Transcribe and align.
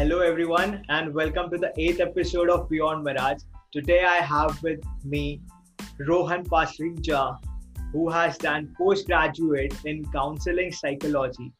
Hello, 0.00 0.20
everyone, 0.20 0.82
and 0.88 1.12
welcome 1.12 1.50
to 1.50 1.58
the 1.58 1.74
eighth 1.76 2.00
episode 2.00 2.48
of 2.48 2.70
Beyond 2.70 3.04
Mirage. 3.04 3.42
Today, 3.70 4.02
I 4.02 4.22
have 4.24 4.62
with 4.62 4.80
me 5.04 5.42
Rohan 5.98 6.42
Pasricha, 6.42 7.36
who 7.92 8.08
has 8.08 8.38
done 8.38 8.74
postgraduate 8.78 9.74
in 9.84 10.10
counseling 10.10 10.72
psychology. 10.72 11.52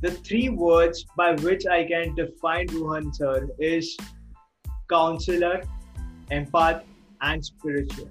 The 0.00 0.10
three 0.10 0.48
words 0.48 1.04
by 1.18 1.34
which 1.34 1.66
I 1.66 1.84
can 1.84 2.14
define 2.14 2.66
Rohan 2.72 3.12
sir 3.12 3.46
is 3.58 3.94
counselor, 4.88 5.62
empath, 6.30 6.82
and 7.20 7.44
spiritual. 7.44 8.08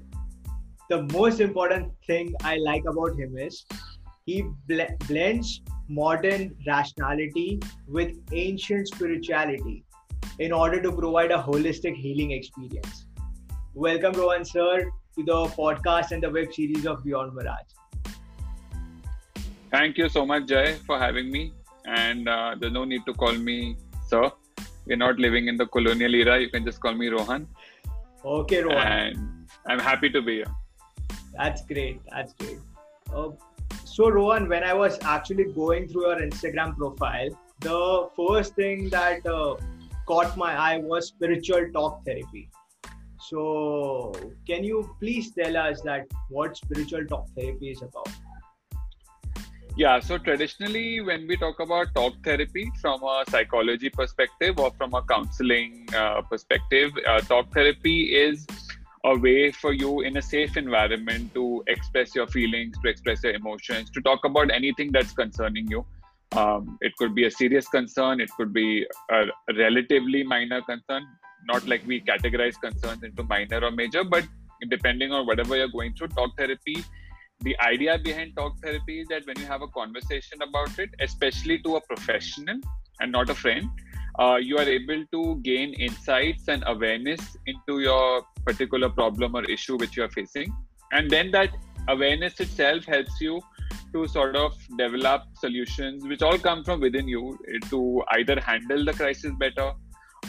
The 0.91 1.02
most 1.12 1.40
important 1.40 1.91
thing 2.05 2.36
I 2.44 2.58
like 2.58 2.84
about 2.86 3.18
him 3.18 3.36
is 3.36 3.66
he 4.27 4.44
bl- 4.68 4.94
blends 5.08 5.62
modern 5.88 6.55
rationality 6.66 7.59
with 7.88 8.16
ancient 8.31 8.88
spirituality 8.88 9.84
in 10.39 10.52
order 10.52 10.81
to 10.81 10.91
provide 10.91 11.31
a 11.31 11.38
holistic 11.38 11.95
healing 11.95 12.31
experience. 12.31 13.08
Welcome, 13.73 14.13
Rohan 14.13 14.45
sir, 14.45 14.91
to 15.17 15.23
the 15.23 15.45
podcast 15.58 16.11
and 16.11 16.23
the 16.23 16.30
web 16.30 16.53
series 16.53 16.85
of 16.85 17.03
Beyond 17.03 17.34
Mirage. 17.34 17.71
Thank 19.71 19.98
you 19.98 20.09
so 20.09 20.25
much, 20.25 20.48
Jay, 20.48 20.77
for 20.85 20.98
having 20.98 21.31
me. 21.31 21.53
And 21.86 22.27
uh, 22.27 22.55
there's 22.59 22.73
no 22.73 22.86
need 22.86 23.05
to 23.05 23.13
call 23.13 23.33
me 23.33 23.77
sir. 24.08 24.31
We're 24.86 24.97
not 24.97 25.17
living 25.17 25.47
in 25.47 25.58
the 25.58 25.66
colonial 25.66 26.13
era. 26.16 26.39
You 26.39 26.49
can 26.49 26.63
just 26.66 26.80
call 26.80 26.94
me 26.94 27.08
Rohan. 27.09 27.47
Okay, 28.23 28.61
Rohan. 28.63 28.77
And 28.77 29.47
I'm 29.67 29.80
happy 29.80 30.09
to 30.09 30.22
be 30.22 30.36
here. 30.38 30.55
That's 31.33 31.66
great. 31.66 32.02
That's 32.09 32.33
great. 32.33 32.59
Uh, 33.13 33.30
so, 33.95 34.09
Rohan, 34.09 34.49
when 34.49 34.62
I 34.62 34.73
was 34.73 34.99
actually 35.04 35.45
going 35.54 35.88
through 35.88 36.08
your 36.08 36.20
Instagram 36.20 36.76
profile, 36.76 37.30
the 37.61 38.09
first 38.17 38.53
thing 38.53 38.89
that 38.89 39.25
uh, 39.25 39.56
caught 40.06 40.36
my 40.36 40.53
eye 40.53 40.80
was 40.80 41.08
spiritual 41.08 41.72
talk 41.72 42.03
therapy. 42.05 42.50
So, 43.30 44.11
can 44.45 44.66
you 44.66 44.94
please 45.00 45.31
tell 45.31 45.55
us 45.55 45.80
that 45.83 46.08
what 46.28 46.58
spiritual 46.58 47.05
talk 47.05 47.30
therapy 47.38 47.70
is 47.70 47.83
about? 47.83 48.09
Yeah, 49.78 50.02
so 50.02 50.17
traditionally, 50.17 51.00
when 51.00 51.25
we 51.25 51.38
talk 51.38 51.61
about 51.61 51.95
talk 51.95 52.16
therapy 52.22 52.70
from 52.81 53.02
a 53.02 53.23
psychology 53.30 53.89
perspective 53.89 54.59
or 54.59 54.72
from 54.72 54.94
a 54.94 55.03
counseling 55.03 55.88
uh, 55.95 56.22
perspective, 56.22 56.92
uh, 57.08 57.22
talk 57.22 57.53
therapy 57.53 58.14
is 58.14 58.45
a 59.06 59.16
way 59.16 59.52
for 59.52 59.72
you 59.72 60.02
in 60.02 60.17
a 60.17 60.22
safe 60.22 60.58
environment 60.58 61.34
to 61.36 61.64
express 61.67 62.16
your 62.16 62.25
feelings, 62.28 62.75
to 62.84 62.89
express 62.89 63.23
your 63.23 63.34
emotions, 63.34 63.92
to 63.92 64.02
talk 64.02 64.25
about 64.25 64.52
anything 64.52 64.92
that's 64.92 65.14
concerning 65.14 65.67
you. 65.67 65.86
Um, 66.36 66.78
it 66.81 66.94
could 66.98 67.14
be 67.14 67.26
a 67.26 67.31
serious 67.31 67.67
concern, 67.67 68.20
it 68.20 68.31
could 68.36 68.52
be 68.52 68.86
a 69.11 69.26
relatively 69.58 70.23
minor 70.23 70.61
concern, 70.64 71.06
not 71.48 71.67
like 71.67 71.86
we 71.86 72.02
categorize 72.02 72.59
concerns 72.59 73.03
into 73.03 73.23
minor 73.23 73.64
or 73.64 73.72
major, 73.72 74.03
but 74.03 74.28
depending 74.70 75.11
on 75.11 75.28
whatever 75.28 75.56
you're 75.56 75.67
going 75.67 75.94
through, 75.94 76.08
talk 76.08 76.36
therapy. 76.36 76.83
The 77.42 77.56
idea 77.59 78.00
behind 78.00 78.36
talk 78.36 78.58
therapy 78.64 79.02
is 79.02 79.08
that 79.09 79.28
when 79.28 79.38
you 79.38 79.45
have 79.45 79.61
a 79.61 79.67
conversation 79.67 80.42
about 80.42 80.80
it, 80.80 80.89
especially 81.00 81.59
to 81.59 81.76
a 81.76 81.81
professional 81.81 82.58
and 83.00 83.11
not 83.11 83.30
a 83.30 83.36
friend, 83.36 83.70
uh, 84.17 84.38
you 84.38 84.58
are 84.58 84.70
able 84.80 85.06
to 85.11 85.36
gain 85.44 85.73
insights 85.73 86.48
and 86.48 86.64
awareness 86.66 87.38
into 87.45 87.81
your 87.81 88.23
particular 88.46 88.90
problem 88.90 89.36
or 89.36 89.44
issue 89.46 89.78
which 89.78 89.98
you 89.98 90.04
are 90.04 90.10
facing. 90.10 90.54
And 90.92 91.10
then 91.10 91.32
that 91.32 91.50
awareness 91.88 92.40
itself 92.40 92.86
helps 92.86 93.20
you 93.22 93.42
to 93.94 94.08
sort 94.08 94.36
of 94.36 94.54
develop 94.78 95.24
solutions 95.40 96.04
which 96.06 96.22
all 96.22 96.38
come 96.38 96.64
from 96.64 96.80
within 96.80 97.08
you 97.08 97.38
eh, 97.48 97.60
to 97.70 98.04
either 98.12 98.40
handle 98.40 98.84
the 98.84 98.94
crisis 98.94 99.32
better 99.40 99.72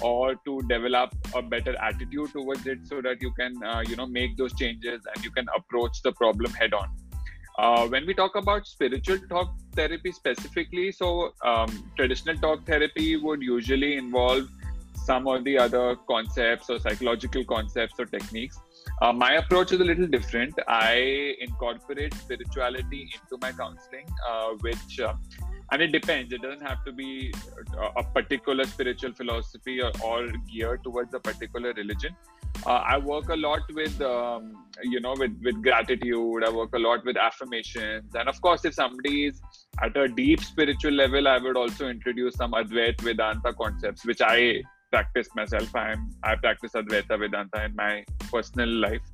or 0.00 0.34
to 0.44 0.60
develop 0.68 1.14
a 1.34 1.42
better 1.42 1.74
attitude 1.82 2.30
towards 2.32 2.66
it 2.66 2.78
so 2.84 3.00
that 3.00 3.22
you 3.22 3.32
can 3.32 3.52
uh, 3.62 3.82
you 3.86 3.96
know 3.96 4.06
make 4.06 4.36
those 4.36 4.54
changes 4.54 5.00
and 5.14 5.24
you 5.24 5.30
can 5.30 5.46
approach 5.56 6.02
the 6.02 6.12
problem 6.12 6.52
head 6.52 6.74
on. 6.74 6.88
Uh, 7.58 7.88
when 7.88 8.06
we 8.06 8.12
talk 8.12 8.36
about 8.36 8.66
spiritual 8.66 9.18
talk 9.30 9.54
therapy 9.74 10.12
specifically, 10.12 10.92
so 10.92 11.32
um, 11.42 11.90
traditional 11.96 12.36
talk 12.36 12.66
therapy 12.66 13.16
would 13.16 13.40
usually 13.40 13.96
involve 13.96 14.46
some 15.06 15.26
or 15.26 15.40
the 15.48 15.56
other 15.58 15.96
concepts 16.12 16.70
or 16.70 16.78
psychological 16.78 17.44
concepts 17.44 17.94
or 17.98 18.06
techniques. 18.06 18.58
Uh, 19.02 19.12
my 19.12 19.32
approach 19.42 19.72
is 19.72 19.80
a 19.80 19.84
little 19.84 20.06
different. 20.06 20.54
I 20.68 21.34
incorporate 21.40 22.14
spirituality 22.14 23.02
into 23.14 23.38
my 23.40 23.52
counseling, 23.52 24.06
uh, 24.28 24.50
which 24.60 25.00
uh, 25.00 25.14
and 25.72 25.82
it 25.82 25.92
depends 25.92 26.32
it 26.32 26.42
doesn't 26.42 26.62
have 26.62 26.84
to 26.84 26.92
be 26.92 27.32
a 27.96 28.02
particular 28.02 28.64
spiritual 28.64 29.12
philosophy 29.12 29.80
or, 29.82 29.90
or 30.04 30.28
geared 30.50 30.82
towards 30.84 31.12
a 31.14 31.20
particular 31.20 31.72
religion 31.72 32.14
uh, 32.66 32.82
i 32.94 32.96
work 32.98 33.28
a 33.30 33.36
lot 33.36 33.62
with 33.74 34.00
um, 34.00 34.52
you 34.82 35.00
know 35.00 35.14
with 35.18 35.34
with 35.42 35.60
gratitude 35.62 36.44
i 36.44 36.50
work 36.50 36.72
a 36.74 36.78
lot 36.78 37.04
with 37.04 37.16
affirmations 37.16 38.14
and 38.14 38.28
of 38.28 38.40
course 38.40 38.64
if 38.64 38.74
somebody 38.74 39.26
is 39.26 39.40
at 39.82 39.96
a 39.96 40.06
deep 40.08 40.40
spiritual 40.40 40.92
level 40.92 41.26
i 41.26 41.38
would 41.38 41.56
also 41.56 41.88
introduce 41.88 42.36
some 42.36 42.52
advaita 42.52 43.00
vedanta 43.00 43.52
concepts 43.52 44.06
which 44.06 44.20
i 44.20 44.62
practice 44.96 45.30
myself 45.40 45.80
i'm 45.86 46.02
i 46.30 46.34
practice 46.44 46.76
advaita 46.82 47.18
vedanta 47.24 47.64
in 47.68 47.74
my 47.84 47.92
personal 48.34 48.72
life 48.86 49.06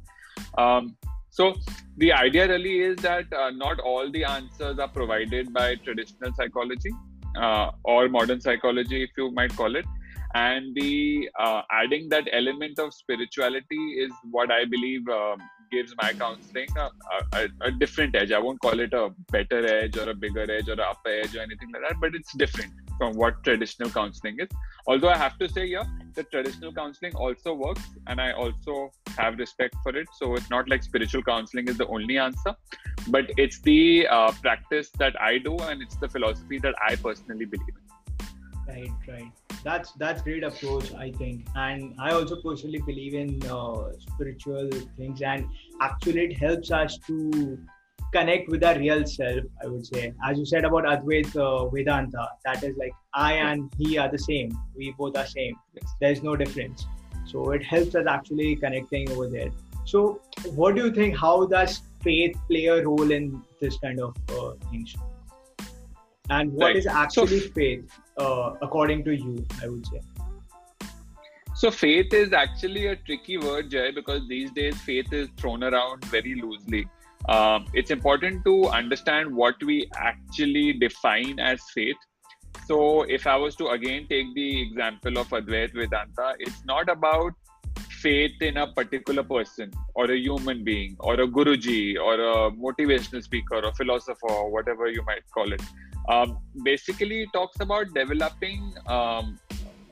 um, 0.58 0.96
so 1.30 1.54
the 1.96 2.12
idea 2.12 2.46
really 2.46 2.80
is 2.80 2.96
that 2.98 3.32
uh, 3.32 3.50
not 3.50 3.80
all 3.80 4.10
the 4.10 4.24
answers 4.24 4.78
are 4.78 4.88
provided 4.88 5.52
by 5.52 5.76
traditional 5.76 6.30
psychology 6.34 6.92
uh, 7.40 7.70
or 7.84 8.08
modern 8.10 8.40
psychology, 8.40 9.02
if 9.02 9.10
you 9.16 9.30
might 9.30 9.56
call 9.56 9.76
it. 9.76 9.86
And 10.34 10.74
the 10.74 11.30
uh, 11.38 11.62
adding 11.70 12.10
that 12.10 12.28
element 12.32 12.78
of 12.78 12.92
spirituality 12.92 13.82
is 14.04 14.12
what 14.30 14.50
I 14.50 14.66
believe 14.66 15.08
um, 15.08 15.38
gives 15.70 15.94
my 16.02 16.12
counseling 16.12 16.68
a, 16.76 16.90
a, 17.38 17.48
a, 17.62 17.70
different 17.70 18.14
edge. 18.14 18.32
I 18.32 18.38
won't 18.38 18.60
call 18.60 18.78
it 18.80 18.92
a 18.92 19.10
better 19.30 19.66
edge 19.66 19.96
or 19.96 20.10
a 20.10 20.14
bigger 20.14 20.50
edge 20.50 20.68
or 20.68 20.72
an 20.72 20.80
upper 20.80 21.08
edge 21.08 21.34
or 21.34 21.40
anything 21.40 21.70
like 21.72 21.82
that, 21.88 21.96
but 22.00 22.14
it's 22.14 22.32
different 22.34 22.72
from 23.02 23.16
what 23.16 23.42
traditional 23.42 23.90
counseling 23.90 24.36
is. 24.38 24.48
Although 24.86 25.08
I 25.08 25.16
have 25.16 25.36
to 25.38 25.48
say, 25.48 25.64
yeah, 25.66 25.86
the 26.14 26.22
traditional 26.22 26.72
counseling 26.72 27.14
also 27.16 27.52
works, 27.52 27.86
and 28.06 28.20
I 28.20 28.30
also 28.42 28.74
have 29.18 29.38
respect 29.38 29.74
for 29.82 29.96
it. 29.96 30.06
So 30.18 30.34
it's 30.36 30.50
not 30.50 30.68
like 30.68 30.84
spiritual 30.84 31.24
counseling 31.24 31.66
is 31.66 31.78
the 31.78 31.88
only 31.88 32.18
answer, 32.18 32.54
but 33.08 33.32
it's 33.36 33.60
the 33.62 34.06
uh, 34.06 34.30
practice 34.40 34.90
that 35.00 35.20
I 35.20 35.38
do, 35.38 35.56
and 35.70 35.82
it's 35.82 35.96
the 35.96 36.08
philosophy 36.08 36.60
that 36.60 36.76
I 36.88 36.94
personally 36.94 37.44
believe 37.44 37.76
in. 37.76 37.82
Right, 38.68 38.92
right. 39.08 39.32
That's 39.64 39.92
that's 40.02 40.22
great 40.22 40.44
approach, 40.44 40.94
I 40.94 41.10
think, 41.10 41.46
and 41.56 41.94
I 41.98 42.12
also 42.12 42.40
personally 42.40 42.82
believe 42.86 43.14
in 43.14 43.42
uh, 43.58 43.92
spiritual 43.98 44.70
things, 44.96 45.22
and 45.22 45.48
actually 45.80 46.26
it 46.26 46.38
helps 46.38 46.70
us 46.70 46.98
to 47.08 47.58
connect 48.12 48.48
with 48.48 48.62
our 48.62 48.78
real 48.78 49.04
self 49.06 49.44
i 49.62 49.66
would 49.66 49.86
say. 49.86 50.12
As 50.24 50.38
you 50.38 50.46
said 50.46 50.64
about 50.64 50.84
advait 50.84 51.36
uh, 51.36 51.68
vedanta 51.68 52.28
that 52.44 52.62
is 52.62 52.76
like 52.76 52.92
i 53.14 53.32
and 53.34 53.72
he 53.78 53.98
are 53.98 54.08
the 54.08 54.18
same. 54.18 54.56
We 54.76 54.94
both 54.98 55.16
are 55.16 55.26
same. 55.26 55.56
There's 56.00 56.22
no 56.22 56.36
difference. 56.36 56.86
So 57.24 57.50
it 57.52 57.64
helps 57.64 57.94
us 57.94 58.06
actually 58.06 58.56
connecting 58.56 59.10
over 59.10 59.28
there. 59.28 59.50
So 59.84 60.20
what 60.60 60.76
do 60.76 60.84
you 60.84 60.92
think 60.92 61.16
how 61.16 61.46
does 61.46 61.82
faith 62.02 62.36
play 62.48 62.66
a 62.66 62.84
role 62.84 63.10
in 63.10 63.42
this 63.60 63.78
kind 63.78 64.00
of 64.00 64.16
uh, 64.30 64.52
things? 64.70 64.94
And 66.30 66.52
what 66.52 66.66
right. 66.66 66.76
is 66.76 66.86
actually 66.86 67.40
so, 67.40 67.50
faith 67.50 68.00
uh, 68.18 68.54
according 68.62 69.04
to 69.04 69.14
you 69.14 69.46
i 69.62 69.68
would 69.68 69.86
say? 69.86 70.00
So 71.54 71.70
faith 71.70 72.12
is 72.12 72.32
actually 72.32 72.86
a 72.86 72.96
tricky 72.96 73.38
word 73.38 73.70
jay 73.70 73.90
because 73.90 74.26
these 74.28 74.50
days 74.52 74.80
faith 74.80 75.12
is 75.12 75.28
thrown 75.36 75.62
around 75.62 76.04
very 76.16 76.34
loosely 76.34 76.86
um, 77.28 77.66
it's 77.72 77.90
important 77.90 78.44
to 78.44 78.66
understand 78.68 79.34
what 79.34 79.62
we 79.62 79.88
actually 79.96 80.72
define 80.74 81.38
as 81.38 81.60
faith. 81.74 81.96
So, 82.66 83.02
if 83.02 83.26
I 83.26 83.36
was 83.36 83.56
to 83.56 83.68
again 83.68 84.06
take 84.08 84.34
the 84.34 84.62
example 84.62 85.18
of 85.18 85.28
Advaita 85.28 85.74
Vedanta, 85.74 86.34
it's 86.38 86.64
not 86.64 86.88
about 86.88 87.32
faith 88.02 88.42
in 88.42 88.56
a 88.56 88.66
particular 88.66 89.22
person 89.22 89.70
or 89.94 90.10
a 90.10 90.16
human 90.16 90.64
being 90.64 90.96
or 90.98 91.14
a 91.14 91.26
guruji 91.26 91.96
or 91.98 92.14
a 92.14 92.50
motivational 92.50 93.22
speaker 93.22 93.64
or 93.64 93.72
philosopher 93.74 94.30
or 94.30 94.50
whatever 94.50 94.88
you 94.88 95.02
might 95.04 95.22
call 95.32 95.52
it. 95.52 95.62
Um, 96.08 96.38
basically, 96.64 97.22
it 97.22 97.28
talks 97.32 97.60
about 97.60 97.94
developing 97.94 98.74
um, 98.86 99.38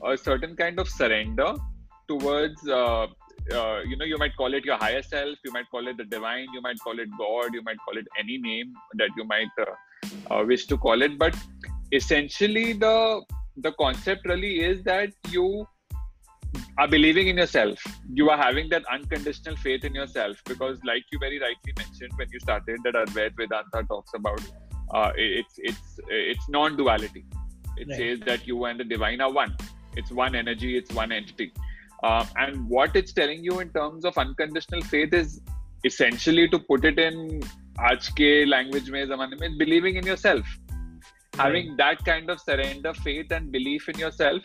a 0.05 0.17
certain 0.17 0.55
kind 0.55 0.79
of 0.79 0.89
surrender 0.89 1.53
towards 2.07 2.67
uh, 2.67 3.07
uh, 3.53 3.79
you 3.81 3.95
know 3.97 4.05
you 4.05 4.17
might 4.17 4.35
call 4.35 4.53
it 4.53 4.63
your 4.65 4.77
higher 4.77 5.01
self 5.01 5.37
you 5.45 5.51
might 5.51 5.69
call 5.69 5.87
it 5.87 5.97
the 5.97 6.05
divine 6.05 6.47
you 6.53 6.61
might 6.61 6.79
call 6.79 6.99
it 6.99 7.09
god 7.17 7.53
you 7.53 7.63
might 7.63 7.77
call 7.85 7.97
it 7.97 8.07
any 8.17 8.37
name 8.37 8.73
that 8.95 9.09
you 9.17 9.23
might 9.23 9.49
uh, 9.59 9.73
uh, 10.29 10.43
wish 10.45 10.65
to 10.67 10.77
call 10.77 11.01
it. 11.01 11.17
But 11.17 11.35
essentially 11.91 12.73
the 12.73 13.21
the 13.57 13.71
concept 13.73 14.25
really 14.25 14.61
is 14.61 14.83
that 14.83 15.09
you 15.29 15.67
are 16.77 16.87
believing 16.87 17.27
in 17.27 17.37
yourself. 17.37 17.79
You 18.13 18.29
are 18.29 18.37
having 18.37 18.69
that 18.69 18.83
unconditional 18.91 19.55
faith 19.57 19.83
in 19.83 19.93
yourself 19.93 20.37
because 20.47 20.79
like 20.85 21.03
you 21.11 21.19
very 21.19 21.39
rightly 21.39 21.73
mentioned 21.77 22.11
when 22.15 22.27
you 22.31 22.39
started 22.39 22.79
that 22.85 22.95
advaita 22.95 23.35
vedanta 23.37 23.83
talks 23.87 24.13
about 24.13 24.41
uh, 24.93 25.11
it's 25.15 25.55
it's 25.57 25.99
it's 26.09 26.49
non-duality. 26.49 27.25
It 27.77 27.87
right. 27.87 27.97
says 27.97 28.19
that 28.25 28.47
you 28.47 28.65
and 28.65 28.79
the 28.79 28.83
divine 28.83 29.21
are 29.21 29.31
one. 29.31 29.55
It's 29.95 30.11
one 30.11 30.35
energy 30.35 30.77
it's 30.77 30.93
one 30.93 31.11
entity 31.11 31.51
uh, 32.02 32.24
and 32.36 32.68
what 32.68 32.96
it's 32.96 33.12
telling 33.12 33.42
you 33.42 33.60
in 33.60 33.70
terms 33.70 34.04
of 34.04 34.18
unconditional 34.18 34.82
faith 34.82 35.12
is 35.12 35.40
essentially 35.84 36.48
to 36.48 36.58
put 36.58 36.84
it 36.84 36.98
in 36.98 37.42
आज 37.88 38.08
के 38.18 38.28
language 38.48 38.90
में 38.90 39.06
जमाने 39.08 39.36
में 39.40 39.58
believing 39.58 39.96
in 39.96 40.06
yourself 40.06 40.54
having 41.38 41.74
that 41.76 42.04
kind 42.04 42.30
of 42.30 42.40
surrender 42.40 42.92
faith 42.94 43.32
and 43.38 43.52
belief 43.52 43.88
in 43.88 43.98
yourself 43.98 44.42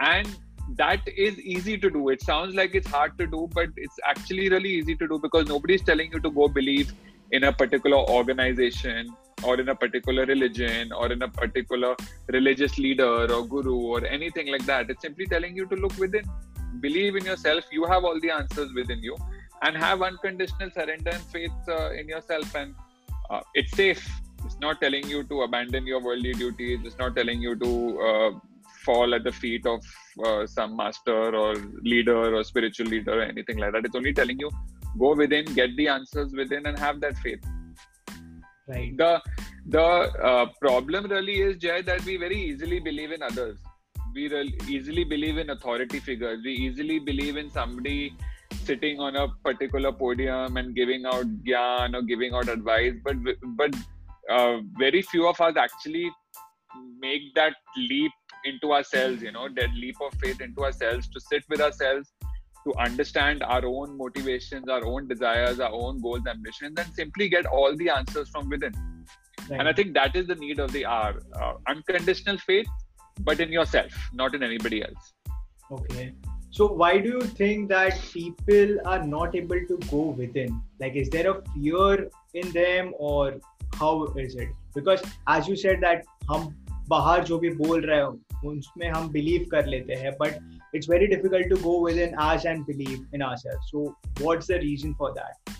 and 0.00 0.36
that 0.80 1.00
is 1.16 1.38
easy 1.40 1.76
to 1.78 1.90
do 1.90 2.08
it 2.10 2.22
sounds 2.22 2.54
like 2.54 2.74
it's 2.74 2.90
hard 2.96 3.16
to 3.18 3.26
do 3.26 3.48
but 3.54 3.68
it's 3.76 3.98
actually 4.04 4.48
really 4.48 4.70
easy 4.70 4.96
to 4.96 5.08
do 5.08 5.18
because 5.18 5.46
nobody's 5.48 5.82
telling 5.82 6.10
you 6.12 6.20
to 6.20 6.30
go 6.30 6.48
believe 6.48 6.92
in 7.30 7.44
a 7.44 7.52
particular 7.52 7.98
organization 8.16 9.08
or 9.44 9.60
in 9.60 9.68
a 9.68 9.74
particular 9.74 10.26
religion 10.26 10.92
or 10.92 11.12
in 11.12 11.22
a 11.22 11.28
particular 11.28 11.94
religious 12.28 12.78
leader 12.78 13.32
or 13.32 13.46
guru 13.46 13.76
or 13.94 14.04
anything 14.06 14.48
like 14.48 14.66
that 14.66 14.90
it's 14.90 15.02
simply 15.02 15.26
telling 15.26 15.56
you 15.56 15.66
to 15.66 15.76
look 15.76 15.96
within 15.98 16.24
believe 16.79 17.15
in 17.15 17.25
yourself 17.25 17.63
you 17.71 17.85
have 17.85 18.03
all 18.03 18.19
the 18.19 18.31
answers 18.31 18.71
within 18.73 19.01
you 19.03 19.17
and 19.63 19.77
have 19.77 20.01
unconditional 20.01 20.71
surrender 20.71 21.11
and 21.11 21.23
faith 21.23 21.51
uh, 21.67 21.91
in 21.91 22.07
yourself 22.07 22.55
and 22.55 22.73
uh, 23.29 23.41
it's 23.53 23.71
safe. 23.71 24.09
It's 24.45 24.59
not 24.59 24.81
telling 24.81 25.07
you 25.07 25.23
to 25.23 25.41
abandon 25.43 25.87
your 25.87 26.01
worldly 26.01 26.33
duties. 26.33 26.79
It's 26.83 26.97
not 26.97 27.15
telling 27.15 27.41
you 27.41 27.55
to 27.55 28.01
uh, 28.01 28.31
fall 28.83 29.13
at 29.15 29.23
the 29.23 29.31
feet 29.31 29.65
of 29.65 29.81
uh, 30.25 30.45
some 30.47 30.75
master 30.75 31.35
or 31.35 31.55
leader 31.81 32.35
or 32.35 32.43
spiritual 32.43 32.87
leader 32.87 33.19
or 33.19 33.23
anything 33.23 33.57
like 33.57 33.71
that. 33.73 33.85
It's 33.85 33.95
only 33.95 34.13
telling 34.13 34.39
you 34.39 34.49
go 34.99 35.15
within 35.15 35.45
get 35.45 35.75
the 35.77 35.87
answers 35.87 36.33
within 36.33 36.65
and 36.65 36.77
have 36.77 36.99
that 37.01 37.17
faith. 37.19 37.45
Right. 38.67 38.97
The 38.97 39.21
the 39.67 39.81
uh, 39.81 40.47
problem 40.59 41.05
really 41.09 41.41
is 41.41 41.57
jay 41.57 41.81
that 41.83 42.03
we 42.03 42.17
very 42.17 42.39
easily 42.41 42.79
believe 42.79 43.11
in 43.11 43.21
others 43.21 43.59
we 44.13 44.27
really 44.27 44.53
easily 44.67 45.03
believe 45.03 45.37
in 45.37 45.49
authority 45.49 45.99
figures. 45.99 46.41
We 46.43 46.51
easily 46.53 46.99
believe 46.99 47.37
in 47.37 47.49
somebody 47.49 48.13
sitting 48.65 48.99
on 48.99 49.15
a 49.15 49.27
particular 49.43 49.91
podium 49.91 50.57
and 50.57 50.75
giving 50.75 51.05
out 51.05 51.25
gyan 51.43 51.95
or 51.95 52.01
giving 52.01 52.33
out 52.33 52.47
advice 52.47 52.93
but 53.03 53.15
but 53.57 53.75
uh, 54.29 54.57
very 54.77 55.01
few 55.01 55.27
of 55.27 55.39
us 55.41 55.55
actually 55.57 56.09
make 56.99 57.21
that 57.35 57.53
leap 57.77 58.11
into 58.45 58.73
ourselves 58.73 59.21
you 59.21 59.31
know 59.31 59.47
that 59.55 59.73
leap 59.75 59.95
of 60.01 60.13
faith 60.19 60.41
into 60.41 60.63
ourselves 60.63 61.07
to 61.07 61.19
sit 61.19 61.43
with 61.49 61.61
ourselves 61.61 62.13
to 62.65 62.73
understand 62.77 63.43
our 63.43 63.65
own 63.65 63.97
motivations 63.97 64.69
our 64.69 64.85
own 64.85 65.07
desires 65.07 65.59
our 65.59 65.73
own 65.73 66.01
goals 66.01 66.27
ambitions 66.27 66.77
and 66.77 66.93
simply 66.93 67.29
get 67.29 67.45
all 67.45 67.75
the 67.75 67.89
answers 67.89 68.29
from 68.29 68.49
within. 68.49 68.73
Right. 69.49 69.59
and 69.59 69.67
i 69.67 69.73
think 69.73 69.93
that 69.95 70.15
is 70.15 70.27
the 70.27 70.35
need 70.35 70.59
of 70.59 70.71
the 70.71 70.85
hour. 70.85 71.21
Uh, 71.41 71.53
unconditional 71.67 72.37
faith 72.37 72.67
but 73.20 73.40
in 73.40 73.50
yourself 73.50 73.92
not 74.12 74.34
in 74.34 74.42
anybody 74.42 74.82
else 74.82 75.12
okay 75.72 76.12
so 76.50 76.66
why 76.66 76.98
do 76.98 77.08
you 77.08 77.20
think 77.20 77.68
that 77.68 77.98
people 78.12 78.76
are 78.86 79.02
not 79.04 79.34
able 79.34 79.60
to 79.70 79.78
go 79.90 80.02
within 80.20 80.60
like 80.80 80.94
is 80.94 81.08
there 81.10 81.30
a 81.30 81.42
fear 81.54 82.08
in 82.34 82.50
them 82.52 82.92
or 82.98 83.34
how 83.74 84.04
is 84.16 84.36
it 84.36 84.48
because 84.74 85.02
as 85.26 85.48
you 85.48 85.56
said 85.56 85.80
that 85.80 86.04
हम 86.30 86.54
बाहर 86.90 87.24
जो 87.24 87.38
भी 87.38 87.50
बोल 87.56 87.80
रहे 87.86 87.96
हैं 87.96 88.48
उसमें 88.48 88.88
हम 88.90 89.08
believe 89.12 89.46
कर 89.50 89.66
लेते 89.66 89.94
हैं 90.04 90.12
but 90.20 90.38
it's 90.76 90.88
very 90.92 91.06
difficult 91.10 91.48
to 91.50 91.56
go 91.66 91.74
within 91.82 92.16
us 92.22 92.44
and 92.52 92.66
believe 92.70 93.04
in 93.18 93.22
ourselves 93.22 93.70
so 93.72 93.84
what's 94.24 94.46
the 94.52 94.58
reason 94.64 94.94
for 94.94 95.12
that 95.18 95.54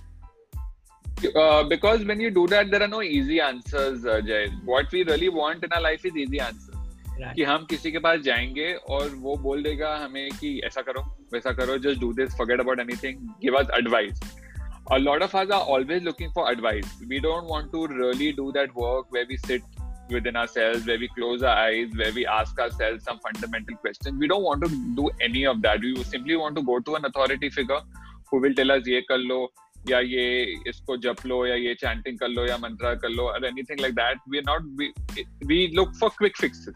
uh, 1.43 1.63
because 1.65 2.05
when 2.05 2.21
you 2.21 2.31
do 2.31 2.47
that 2.55 2.71
there 2.71 2.83
are 2.83 2.93
no 2.95 3.03
easy 3.03 3.41
answers 3.41 4.05
uh, 4.05 4.21
Jay. 4.21 4.49
what 4.65 4.93
we 4.93 5.05
really 5.05 5.29
want 5.29 5.65
in 5.65 5.73
our 5.73 5.81
life 5.81 6.05
is 6.05 6.17
easy 6.17 6.41
answers 6.41 6.70
right. 6.70 6.70
कि 7.30 7.44
हम 7.44 7.66
किसी 7.70 7.92
के 7.92 8.00
पास 8.00 8.20
जाएँगे 8.20 8.74
और 8.74 9.10
वो 9.10 9.36
बोल 9.36 9.64
देगा 9.64 9.96
हमें 9.96 10.30
कि 10.32 10.60
ऐसा 10.66 10.82
करो, 10.82 11.02
वैसा 11.34 11.52
करो 11.52 11.78
just 11.78 12.00
do 12.00 12.14
this 12.14 12.30
forget 12.38 12.60
about 12.60 12.80
anything 12.80 13.18
give 13.42 13.56
us 13.56 13.68
advice 13.78 14.22
a 14.92 14.98
lot 14.98 15.24
of 15.24 15.38
us 15.38 15.52
are 15.52 15.60
always 15.60 16.04
looking 16.04 16.32
for 16.32 16.52
advice 16.52 17.00
we 17.08 17.20
don't 17.20 17.48
want 17.52 17.72
to 17.72 17.86
really 17.86 18.32
do 18.32 18.52
that 18.52 18.70
work 18.70 19.08
where 19.14 19.26
we 19.30 19.38
sit 19.38 19.62
with 20.14 20.28
in 20.28 20.36
ourselves 20.36 20.88
where 20.88 21.00
we 21.00 21.08
close 21.08 21.44
our 21.44 21.62
eyes 21.62 21.96
where 21.96 22.14
we 22.14 22.24
ask 22.24 22.60
ourselves 22.60 23.06
some 23.06 23.14
fundamental 23.14 23.74
question 23.74 24.18
we 24.18 24.28
don't 24.28 24.44
want 24.44 24.64
to 24.64 24.70
do 24.96 25.10
any 25.22 25.46
of 25.46 25.58
that 25.58 25.82
we 25.82 25.94
simply 25.98 26.36
want 26.36 26.56
to 26.56 26.62
go 26.62 26.78
to 26.78 26.96
an 26.96 27.04
authority 27.04 27.50
figure 27.50 27.92
who 28.34 28.40
will 28.40 28.54
tell 28.54 28.70
us 28.70 28.88
ये 28.88 29.02
कर 29.02 29.18
लो, 29.18 29.54
या, 29.90 30.00
ये 30.00 30.56
इसको 30.68 30.98
जप 30.98 31.16
लो, 31.26 31.46
या, 31.46 31.56
ये 31.56 31.74
chanting 31.74 32.18
कर 32.18 32.28
लो, 32.28 32.46
या, 32.46 32.58
मंत्रा 32.58 32.94
कर 32.96 33.10
लो 33.10 33.24
और 33.24 33.46
anything 33.46 33.80
like 33.80 33.94
that 33.94 34.18
we 34.30 34.40
not 34.40 34.62
we 35.46 35.68
look 35.76 35.94
for 36.00 36.10
quick 36.10 36.38
fixes 36.38 36.76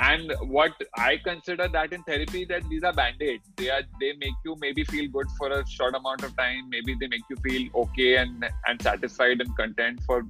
And 0.00 0.32
what 0.42 0.72
I 0.96 1.16
consider 1.24 1.68
that 1.68 1.92
in 1.92 2.02
therapy 2.04 2.44
that 2.46 2.68
these 2.68 2.84
are 2.84 2.92
band-aids. 2.92 3.50
They 3.56 3.68
are 3.70 3.82
they 4.00 4.12
make 4.18 4.34
you 4.44 4.56
maybe 4.60 4.84
feel 4.84 5.10
good 5.10 5.26
for 5.36 5.50
a 5.50 5.66
short 5.66 5.94
amount 5.94 6.22
of 6.22 6.36
time. 6.36 6.68
Maybe 6.70 6.96
they 7.00 7.08
make 7.08 7.22
you 7.28 7.36
feel 7.36 7.68
okay 7.82 8.16
and 8.16 8.48
and 8.66 8.80
satisfied 8.80 9.40
and 9.40 9.56
content 9.56 10.00
for 10.06 10.24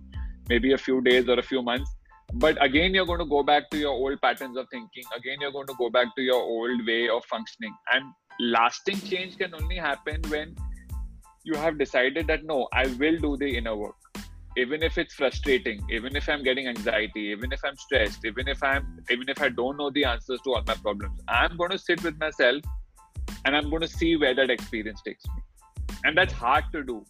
maybe 0.48 0.72
a 0.72 0.78
few 0.78 1.00
days 1.02 1.28
or 1.28 1.38
a 1.38 1.42
few 1.42 1.62
months 1.62 1.94
but 2.34 2.62
again 2.62 2.94
you're 2.94 3.06
going 3.06 3.18
to 3.18 3.24
go 3.26 3.42
back 3.42 3.70
to 3.70 3.78
your 3.78 3.92
old 3.92 4.20
patterns 4.20 4.56
of 4.56 4.66
thinking 4.70 5.04
again 5.16 5.38
you're 5.40 5.52
going 5.52 5.66
to 5.66 5.74
go 5.78 5.88
back 5.88 6.14
to 6.14 6.22
your 6.22 6.40
old 6.40 6.86
way 6.86 7.08
of 7.08 7.24
functioning 7.24 7.74
and 7.92 8.04
lasting 8.38 9.00
change 9.00 9.38
can 9.38 9.54
only 9.54 9.76
happen 9.76 10.20
when 10.28 10.54
you 11.44 11.54
have 11.54 11.78
decided 11.78 12.26
that 12.26 12.44
no 12.44 12.68
i 12.72 12.86
will 12.98 13.16
do 13.18 13.36
the 13.38 13.56
inner 13.56 13.74
work 13.74 13.94
even 14.56 14.82
if 14.82 14.98
it's 14.98 15.14
frustrating 15.14 15.84
even 15.90 16.16
if 16.16 16.28
i'm 16.28 16.42
getting 16.42 16.66
anxiety 16.66 17.20
even 17.20 17.52
if 17.52 17.60
i'm 17.64 17.76
stressed 17.76 18.24
even 18.24 18.48
if 18.48 18.62
i'm 18.62 19.02
even 19.10 19.28
if 19.28 19.40
i 19.42 19.48
don't 19.48 19.76
know 19.76 19.90
the 19.90 20.04
answers 20.04 20.40
to 20.42 20.54
all 20.54 20.62
my 20.66 20.74
problems 20.74 21.20
i'm 21.28 21.56
going 21.56 21.70
to 21.70 21.78
sit 21.78 22.02
with 22.02 22.18
myself 22.18 22.62
and 23.44 23.56
i'm 23.56 23.68
going 23.70 23.82
to 23.82 23.88
see 23.88 24.16
where 24.16 24.34
that 24.34 24.50
experience 24.50 25.02
takes 25.02 25.24
me 25.26 25.42
and 26.04 26.16
that's 26.16 26.32
hard 26.32 26.64
to 26.72 26.82
do 26.82 27.04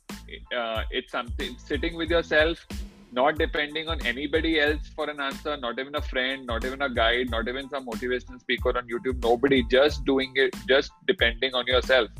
uh, 0.57 0.83
it's 0.91 1.13
something 1.13 1.57
sitting 1.59 1.97
with 1.97 2.11
yourself 2.11 2.67
not 3.13 3.39
depending 3.39 3.89
on 3.89 4.05
anybody 4.07 4.61
else 4.61 4.89
for 4.95 5.09
an 5.09 5.21
answer, 5.21 5.57
not 5.57 5.79
even 5.79 5.95
a 5.95 6.03
friend, 6.03 6.47
not 6.47 6.65
even 6.65 6.83
a 6.83 6.91
guide, 6.93 7.31
not 7.31 7.49
even 7.49 7.69
some 7.69 7.87
motivational 7.87 8.41
speaker 8.41 8.77
on 8.77 8.87
YouTube. 8.89 9.23
Nobody, 9.23 9.63
just 9.65 10.05
doing 10.05 10.33
it, 10.37 10.55
just 10.69 10.93
depending 11.07 11.55
on 11.55 11.67
yourself, 11.67 12.11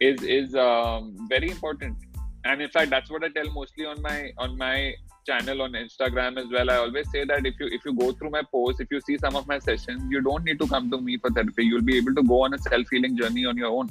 is 0.00 0.22
is 0.22 0.54
um, 0.54 1.16
very 1.28 1.50
important. 1.50 1.96
And 2.44 2.60
in 2.60 2.68
fact, 2.68 2.90
that's 2.90 3.10
what 3.10 3.24
I 3.24 3.28
tell 3.28 3.50
mostly 3.52 3.86
on 3.86 4.02
my 4.02 4.32
on 4.36 4.58
my 4.58 4.94
channel 5.26 5.62
on 5.62 5.72
Instagram 5.72 6.38
as 6.38 6.46
well. 6.50 6.70
I 6.70 6.76
always 6.76 7.10
say 7.10 7.24
that 7.24 7.46
if 7.46 7.54
you 7.60 7.68
if 7.70 7.84
you 7.84 7.94
go 7.94 8.12
through 8.12 8.30
my 8.30 8.42
posts, 8.42 8.80
if 8.80 8.88
you 8.90 9.00
see 9.00 9.18
some 9.18 9.36
of 9.36 9.46
my 9.46 9.58
sessions, 9.58 10.02
you 10.10 10.20
don't 10.20 10.44
need 10.44 10.58
to 10.58 10.66
come 10.66 10.90
to 10.90 11.00
me 11.00 11.18
for 11.18 11.30
therapy. 11.30 11.64
You'll 11.64 11.82
be 11.82 11.96
able 11.98 12.14
to 12.14 12.22
go 12.22 12.42
on 12.42 12.54
a 12.54 12.58
self 12.58 12.86
healing 12.90 13.16
journey 13.16 13.46
on 13.46 13.56
your 13.56 13.70
own. 13.70 13.90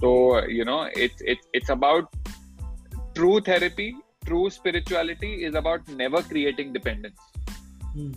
So 0.00 0.44
you 0.46 0.64
know, 0.64 0.88
it's 0.94 1.22
it's 1.22 1.46
it's 1.52 1.68
about 1.68 2.12
true 3.14 3.40
therapy 3.40 3.94
true 4.24 4.50
spirituality 4.50 5.44
is 5.44 5.54
about 5.54 5.86
never 5.88 6.22
creating 6.22 6.72
dependence. 6.72 7.18
Hmm. 7.92 8.12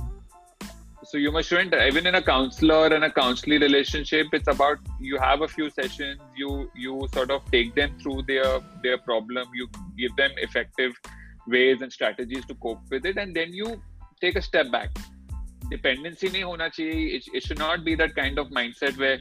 So 1.10 1.18
you 1.18 1.32
must 1.32 1.48
shouldn't 1.48 1.74
even 1.74 2.06
in 2.06 2.16
a 2.16 2.22
counselor 2.22 2.88
and 2.88 3.06
a 3.06 3.10
counseling 3.10 3.62
relationship, 3.62 4.28
it's 4.34 4.50
about 4.50 4.80
you 5.00 5.18
have 5.18 5.42
a 5.42 5.48
few 5.48 5.70
sessions, 5.70 6.20
you 6.36 6.70
you 6.76 7.08
sort 7.14 7.32
of 7.32 7.50
take 7.50 7.74
them 7.76 7.98
through 8.02 8.24
their 8.24 8.60
their 8.84 8.98
problem, 8.98 9.48
you 9.54 9.70
give 9.98 10.14
them 10.18 10.32
effective 10.36 11.00
ways 11.48 11.82
and 11.82 11.94
strategies 11.94 12.46
to 12.48 12.56
cope 12.56 12.82
with 12.92 13.06
it, 13.06 13.18
and 13.18 13.34
then 13.34 13.54
you 13.54 13.82
take 14.20 14.36
a 14.36 14.42
step 14.42 14.70
back. 14.70 15.00
Dependency 15.70 16.30
nahi 16.30 16.44
hona 16.52 16.70
chahiye. 16.78 17.16
It, 17.16 17.34
it 17.34 17.44
should 17.44 17.60
not 17.60 17.86
be 17.86 17.96
that 17.96 18.14
kind 18.14 18.38
of 18.38 18.50
mindset 18.50 18.98
where 18.98 19.18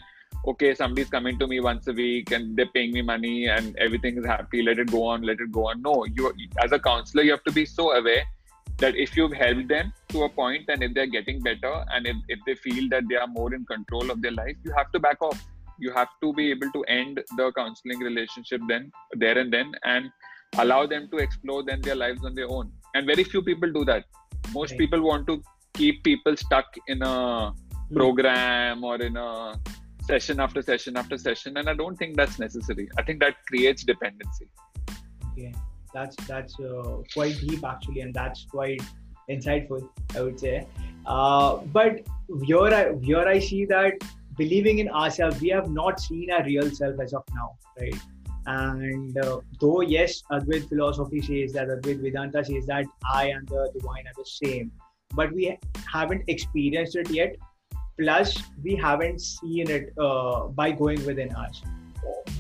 okay, 0.52 0.75
somebody's 0.75 1.09
coming 1.09 1.38
to 1.38 1.47
me 1.47 1.61
once 1.61 1.87
a 1.87 1.93
week 1.93 2.33
and 2.33 2.57
they're 2.57 2.73
paying 2.75 2.93
me 2.93 3.02
money 3.02 3.47
and 3.47 3.76
everything 3.76 4.19
is 4.19 4.26
happy. 4.26 4.62
Let 4.62 4.81
it 4.81 4.90
go 4.90 5.05
on, 5.05 5.23
let 5.23 5.40
it 5.40 5.52
go 5.52 5.69
on. 5.69 5.83
No, 5.83 6.05
you 6.05 6.33
as 6.64 6.73
a 6.73 6.81
counselor, 6.81 7.23
you 7.23 7.31
have 7.31 7.45
to 7.45 7.52
be 7.52 7.64
so 7.64 7.93
aware 7.93 8.25
that 8.78 8.95
if 8.95 9.16
you've 9.16 9.33
helped 9.33 9.68
them 9.68 9.92
to 10.11 10.25
a 10.25 10.28
point 10.28 10.64
and 10.68 10.83
if 10.83 10.92
they're 10.95 11.06
getting 11.06 11.40
better 11.40 11.85
and 11.92 12.06
if, 12.06 12.16
if 12.28 12.38
they 12.47 12.54
feel 12.54 12.88
that 12.90 13.04
they 13.09 13.16
are 13.16 13.26
more 13.26 13.54
in 13.54 13.64
control 13.64 14.11
of 14.11 14.21
their 14.23 14.33
life, 14.33 14.56
you 14.64 14.73
have 14.76 14.92
to 14.92 15.00
back 15.00 15.21
off. 15.23 15.42
You 15.78 15.92
have 15.92 16.09
to 16.23 16.33
be 16.33 16.50
able 16.50 16.71
to 16.73 16.83
end 16.85 17.23
the 17.37 17.52
counseling 17.56 17.99
relationship 18.00 18.61
then, 18.68 18.90
there 19.12 19.38
and 19.38 19.52
then, 19.52 19.73
and 19.85 20.11
allow 20.59 20.87
them 20.87 21.09
to 21.11 21.18
explore 21.18 21.62
then 21.62 21.80
their 21.83 21.97
lives 21.97 22.25
on 22.25 22.35
their 22.35 22.49
own. 22.49 22.73
And 22.95 23.06
very 23.06 23.25
few 23.25 23.42
people 23.42 23.73
do 23.73 23.85
that. 23.85 24.04
Most 24.52 24.71
right. 24.71 24.78
people 24.78 25.02
want 25.02 25.26
to 25.26 25.42
keep 25.75 26.02
people 26.02 26.37
stuck 26.37 26.66
in 26.87 27.02
a 27.02 27.50
hmm. 27.50 27.95
program 27.95 28.85
or 28.85 28.97
in 28.97 29.16
a 29.16 29.59
session 30.06 30.40
after 30.40 30.62
session 30.62 30.97
after 30.97 31.18
session 31.18 31.56
and 31.56 31.68
i 31.68 31.75
don't 31.75 31.97
think 31.97 32.16
that's 32.16 32.38
necessary 32.38 32.88
i 32.97 33.02
think 33.02 33.18
that 33.21 33.35
creates 33.49 33.83
dependency 33.85 34.49
okay 35.33 35.52
that's 35.97 36.17
that's 36.31 36.59
uh, 36.61 36.97
quite 37.15 37.37
deep 37.41 37.65
actually 37.73 38.00
and 38.07 38.15
that's 38.21 38.45
quite 38.57 38.83
insightful 39.35 39.88
i 40.17 40.23
would 40.23 40.38
say. 40.38 40.67
Uh, 41.07 41.57
but 41.79 42.00
here 42.45 42.69
I, 42.79 42.95
here 43.03 43.26
I 43.35 43.38
see 43.38 43.65
that 43.67 43.95
believing 44.37 44.81
in 44.81 44.88
ourselves 44.88 45.41
we 45.41 45.50
have 45.50 45.71
not 45.71 46.00
seen 46.00 46.31
our 46.31 46.45
real 46.45 46.71
self 46.71 47.00
as 47.00 47.15
of 47.21 47.25
now 47.35 47.49
right? 47.81 47.95
And 48.47 49.19
uh, 49.19 49.41
though 49.61 49.81
yes 49.81 50.23
advait 50.31 50.69
philosophy 50.69 51.23
says 51.29 51.53
that 51.55 51.69
advait 51.76 52.03
vedanta 52.07 52.45
says 52.45 52.67
that 52.67 52.87
i 53.12 53.25
and 53.37 53.49
the 53.49 53.71
divine 53.76 54.07
are 54.11 54.17
the 54.19 54.29
same 54.33 54.73
but 55.15 55.33
we 55.33 55.59
haven't 55.93 56.25
experienced 56.29 56.97
it 56.97 57.11
yet. 57.11 57.37
Plus 57.99 58.37
we 58.62 58.75
haven't 58.76 59.21
seen 59.21 59.71
it 59.71 59.93
uh, 59.99 60.49
by 60.49 60.71
going 60.71 61.05
within 61.07 61.35
us 61.35 61.62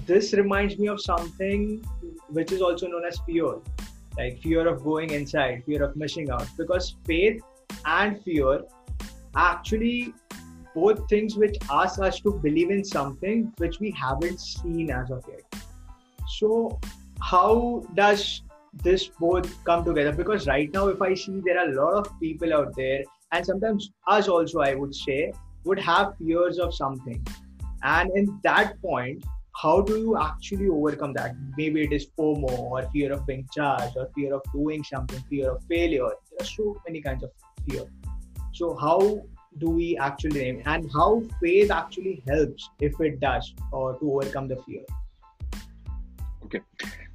this 0.06 0.32
reminds 0.32 0.78
me 0.78 0.88
of 0.88 1.00
something 1.00 1.84
which 2.28 2.52
is 2.52 2.62
also 2.62 2.86
known 2.86 3.04
as 3.04 3.18
fear. 3.26 3.56
Like 4.16 4.40
fear 4.40 4.66
of 4.66 4.82
going 4.82 5.10
inside 5.10 5.64
fear 5.66 5.82
of 5.82 5.96
missing 5.96 6.30
out. 6.30 6.46
Because 6.56 6.96
faith 7.04 7.42
and 7.84 8.22
fear 8.22 8.62
actually 9.34 10.14
both 10.74 11.08
things 11.08 11.36
which 11.36 11.56
ask 11.70 12.00
us 12.00 12.20
to 12.20 12.32
believe 12.32 12.70
in 12.70 12.84
something 12.84 13.52
which 13.58 13.80
we 13.80 13.90
haven't 13.90 14.40
seen 14.40 14.90
as 14.90 15.10
of 15.10 15.24
yet. 15.28 15.62
So 16.38 16.78
how 17.20 17.84
does 17.94 18.42
this 18.82 19.08
both 19.08 19.64
come 19.64 19.84
together? 19.84 20.12
Because 20.12 20.46
right 20.46 20.70
now 20.72 20.88
if 20.88 21.00
i 21.00 21.14
see 21.14 21.40
there 21.44 21.58
are 21.58 21.70
a 21.70 21.74
lot 21.74 21.94
of 21.94 22.20
people 22.20 22.52
out 22.52 22.74
there 22.76 23.04
and 23.32 23.44
sometimes 23.44 23.90
us 24.06 24.28
also 24.28 24.60
i 24.60 24.74
would 24.74 24.94
say 24.94 25.32
would 25.64 25.80
have 25.80 26.14
fears 26.18 26.58
of 26.58 26.74
something. 26.74 27.26
And 27.82 28.10
in 28.16 28.38
that 28.44 28.80
point 28.80 29.24
how 29.66 29.80
do 29.80 29.94
you 29.98 30.16
actually 30.16 30.68
overcome 30.68 31.12
that? 31.14 31.34
Maybe 31.56 31.82
it 31.82 31.92
is 31.92 32.06
fomo 32.16 32.50
or 32.72 32.82
fear 32.92 33.12
of 33.12 33.26
being 33.26 33.48
judged 33.52 33.96
or 33.96 34.08
fear 34.14 34.34
of 34.34 34.42
doing 34.52 34.84
something 34.84 35.22
fear 35.28 35.50
of 35.54 35.64
failure. 35.70 36.10
There 36.30 36.42
are 36.42 36.50
so 36.58 36.76
many 36.86 37.00
kinds 37.06 37.24
of 37.24 37.30
fear. 37.68 37.82
So 38.54 38.76
how 38.76 39.00
do 39.58 39.70
we 39.70 39.98
actually 39.98 40.38
name 40.40 40.62
and 40.66 40.88
how 40.92 41.22
faith 41.40 41.72
actually 41.72 42.22
helps 42.28 42.68
if 42.80 43.00
it 43.00 43.18
does 43.18 43.52
or 43.72 43.98
to 43.98 44.12
overcome 44.12 44.46
the 44.46 44.56
fear? 44.62 44.84
Okay. 46.44 46.60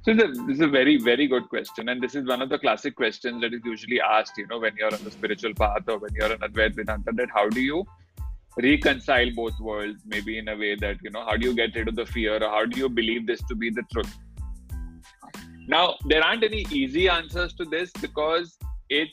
So 0.02 0.12
this 0.12 0.36
is 0.56 0.60
a 0.60 0.68
very, 0.68 0.98
very 0.98 1.26
good 1.28 1.48
question. 1.48 1.88
And 1.88 2.02
this 2.02 2.14
is 2.14 2.26
one 2.26 2.42
of 2.42 2.50
the 2.50 2.58
classic 2.58 2.96
questions 2.96 3.40
that 3.40 3.54
is 3.54 3.62
usually 3.64 4.00
asked, 4.00 4.36
you 4.36 4.46
know, 4.48 4.58
when 4.58 4.76
you're 4.76 4.92
on 4.92 5.02
the 5.04 5.10
spiritual 5.10 5.54
path 5.54 5.88
or 5.88 5.98
when 5.98 6.12
you're 6.14 6.30
on 6.30 6.40
Advaita 6.40 6.74
Vedanta, 6.74 7.12
that 7.14 7.30
how 7.34 7.48
do 7.48 7.62
you 7.62 7.86
reconcile 8.58 9.30
both 9.34 9.58
worlds, 9.60 10.02
maybe 10.06 10.38
in 10.38 10.48
a 10.48 10.56
way 10.56 10.74
that, 10.76 10.98
you 11.02 11.10
know, 11.10 11.24
how 11.24 11.36
do 11.36 11.46
you 11.46 11.54
get 11.54 11.74
rid 11.74 11.88
of 11.88 11.96
the 11.96 12.06
fear 12.06 12.42
or 12.42 12.48
how 12.48 12.64
do 12.64 12.78
you 12.78 12.88
believe 12.88 13.26
this 13.26 13.42
to 13.48 13.54
be 13.54 13.70
the 13.70 13.82
truth? 13.92 14.14
Now, 15.66 15.96
there 16.04 16.22
aren't 16.22 16.44
any 16.44 16.66
easy 16.70 17.08
answers 17.08 17.54
to 17.54 17.64
this 17.64 17.90
because 18.00 18.58
it 18.90 19.08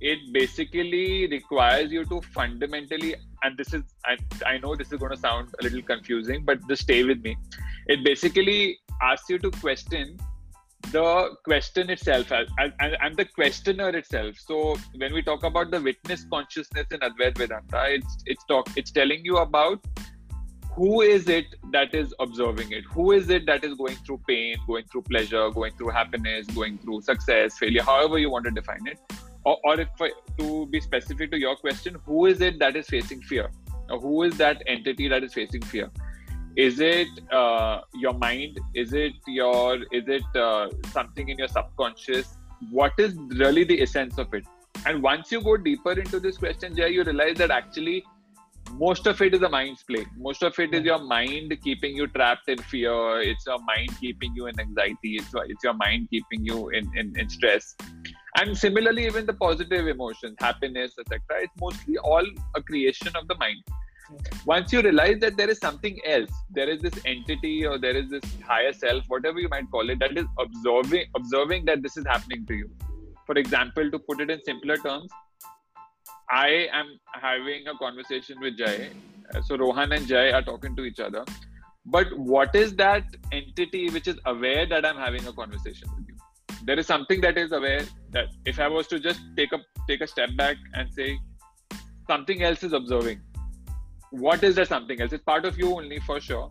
it 0.00 0.18
basically 0.32 1.26
requires 1.28 1.90
you 1.90 2.04
to 2.04 2.20
fundamentally 2.20 3.14
and 3.42 3.56
this 3.56 3.72
is 3.72 3.82
I, 4.04 4.18
I 4.44 4.58
know 4.58 4.76
this 4.76 4.92
is 4.92 4.98
going 4.98 5.12
to 5.12 5.16
sound 5.16 5.54
a 5.58 5.62
little 5.62 5.80
confusing 5.80 6.44
but 6.44 6.58
just 6.68 6.82
stay 6.82 7.02
with 7.02 7.22
me 7.22 7.36
it 7.86 8.04
basically 8.04 8.78
asks 9.00 9.30
you 9.30 9.38
to 9.38 9.50
question 9.52 10.18
the 10.92 11.36
question 11.44 11.90
itself 11.90 12.30
and, 12.30 12.48
and, 12.58 12.96
and, 13.02 13.16
the 13.16 13.24
questioner 13.24 13.88
itself. 13.90 14.36
So 14.38 14.76
when 14.96 15.12
we 15.12 15.22
talk 15.22 15.42
about 15.44 15.70
the 15.70 15.80
witness 15.80 16.24
consciousness 16.30 16.86
in 16.90 17.00
Advaita 17.00 17.38
Vedanta, 17.38 17.84
it's 17.88 18.16
it's 18.26 18.44
talk 18.44 18.68
it's 18.76 18.90
telling 18.90 19.24
you 19.24 19.38
about 19.38 19.84
who 20.76 21.00
is 21.00 21.28
it 21.28 21.46
that 21.72 21.94
is 21.94 22.14
observing 22.20 22.72
it? 22.72 22.84
Who 22.92 23.12
is 23.12 23.30
it 23.30 23.46
that 23.46 23.64
is 23.64 23.74
going 23.74 23.96
through 23.96 24.20
pain, 24.28 24.56
going 24.66 24.84
through 24.92 25.02
pleasure, 25.02 25.50
going 25.50 25.72
through 25.72 25.88
happiness, 25.88 26.46
going 26.48 26.78
through 26.78 27.00
success, 27.00 27.56
failure, 27.58 27.82
however 27.82 28.18
you 28.18 28.30
want 28.30 28.44
to 28.44 28.50
define 28.50 28.86
it? 28.86 28.98
Or, 29.44 29.58
or 29.64 29.80
if 29.80 29.88
to 30.38 30.66
be 30.66 30.80
specific 30.80 31.30
to 31.30 31.38
your 31.38 31.56
question, 31.56 31.96
who 32.04 32.26
is 32.26 32.40
it 32.42 32.58
that 32.58 32.76
is 32.76 32.88
facing 32.88 33.22
fear? 33.22 33.50
Or 33.88 33.98
who 33.98 34.24
is 34.24 34.36
that 34.36 34.62
entity 34.66 35.08
that 35.08 35.24
is 35.24 35.32
facing 35.32 35.62
fear? 35.62 35.90
Is 36.56 36.80
it 36.80 37.08
uh, 37.32 37.82
your 37.94 38.14
mind? 38.14 38.58
Is 38.74 38.92
it 38.92 39.12
your 39.26 39.76
is 39.92 40.08
it 40.08 40.36
uh, 40.36 40.68
something 40.92 41.28
in 41.28 41.38
your 41.38 41.48
subconscious? 41.48 42.38
What 42.70 42.92
is 42.98 43.14
really 43.36 43.64
the 43.64 43.82
essence 43.82 44.18
of 44.18 44.32
it? 44.32 44.44
And 44.86 45.02
once 45.02 45.30
you 45.30 45.42
go 45.42 45.56
deeper 45.56 45.92
into 45.92 46.20
this 46.20 46.38
question 46.38 46.74
jay 46.76 46.90
you 46.90 47.02
realize 47.02 47.36
that 47.36 47.50
actually 47.50 48.04
most 48.72 49.06
of 49.06 49.20
it 49.22 49.34
is 49.34 49.42
a 49.42 49.48
mind's 49.48 49.82
play. 49.82 50.06
Most 50.16 50.42
of 50.42 50.58
it 50.58 50.74
is 50.74 50.84
your 50.84 50.98
mind 50.98 51.56
keeping 51.62 51.94
you 51.94 52.06
trapped 52.08 52.48
in 52.48 52.58
fear. 52.58 53.20
It's 53.20 53.46
your 53.46 53.60
mind 53.60 53.90
keeping 54.00 54.34
you 54.34 54.46
in 54.46 54.58
anxiety. 54.58 55.16
It's, 55.16 55.32
it's 55.34 55.62
your 55.62 55.74
mind 55.74 56.08
keeping 56.10 56.44
you 56.44 56.70
in, 56.70 56.90
in, 56.96 57.18
in 57.18 57.28
stress. 57.28 57.76
And 58.38 58.56
similarly 58.56 59.06
even 59.06 59.24
the 59.24 59.32
positive 59.32 59.86
emotions 59.86 60.36
happiness 60.40 60.92
etc 60.98 61.20
it's 61.40 61.52
mostly 61.58 61.96
all 61.98 62.26
a 62.54 62.62
creation 62.62 63.08
of 63.16 63.26
the 63.28 63.34
mind 63.36 63.62
once 64.44 64.72
you 64.72 64.80
realize 64.82 65.18
that 65.20 65.36
there 65.36 65.50
is 65.50 65.58
something 65.58 65.98
else 66.04 66.30
there 66.50 66.68
is 66.68 66.80
this 66.80 66.94
entity 67.04 67.66
or 67.66 67.78
there 67.78 67.96
is 67.96 68.08
this 68.10 68.24
higher 68.46 68.72
self 68.72 69.04
whatever 69.08 69.40
you 69.40 69.48
might 69.48 69.70
call 69.70 69.88
it 69.90 69.98
that 69.98 70.16
is 70.16 70.26
observing 70.38 71.04
observing 71.16 71.64
that 71.64 71.82
this 71.82 71.96
is 71.96 72.06
happening 72.06 72.46
to 72.46 72.54
you. 72.54 72.70
For 73.26 73.36
example 73.36 73.90
to 73.90 73.98
put 73.98 74.20
it 74.20 74.30
in 74.30 74.40
simpler 74.44 74.76
terms 74.76 75.10
i 76.30 76.68
am 76.72 76.86
having 77.12 77.66
a 77.68 77.74
conversation 77.78 78.40
with 78.40 78.56
jay. 78.56 78.90
So 79.46 79.56
rohan 79.56 79.92
and 79.92 80.06
jay 80.06 80.32
are 80.32 80.42
talking 80.42 80.74
to 80.76 80.84
each 80.84 81.00
other. 81.00 81.24
But 81.84 82.16
what 82.16 82.54
is 82.54 82.74
that 82.76 83.04
entity 83.32 83.90
which 83.90 84.08
is 84.08 84.18
aware 84.24 84.66
that 84.66 84.84
i'm 84.84 84.96
having 84.96 85.26
a 85.26 85.32
conversation 85.32 85.88
with 85.96 86.08
you? 86.08 86.16
There 86.64 86.78
is 86.78 86.86
something 86.86 87.20
that 87.20 87.38
is 87.38 87.52
aware 87.52 87.84
that 88.10 88.28
if 88.44 88.60
i 88.60 88.68
was 88.68 88.86
to 88.88 89.00
just 89.00 89.20
take 89.36 89.52
a 89.52 89.58
take 89.88 90.00
a 90.00 90.06
step 90.06 90.30
back 90.36 90.56
and 90.74 90.92
say 90.92 91.18
something 92.08 92.42
else 92.42 92.62
is 92.62 92.72
observing 92.72 93.20
what 94.10 94.42
is 94.42 94.54
there 94.54 94.64
something 94.64 95.00
else? 95.00 95.12
It's 95.12 95.24
part 95.24 95.44
of 95.44 95.58
you 95.58 95.74
only 95.74 95.98
for 96.00 96.20
sure. 96.20 96.50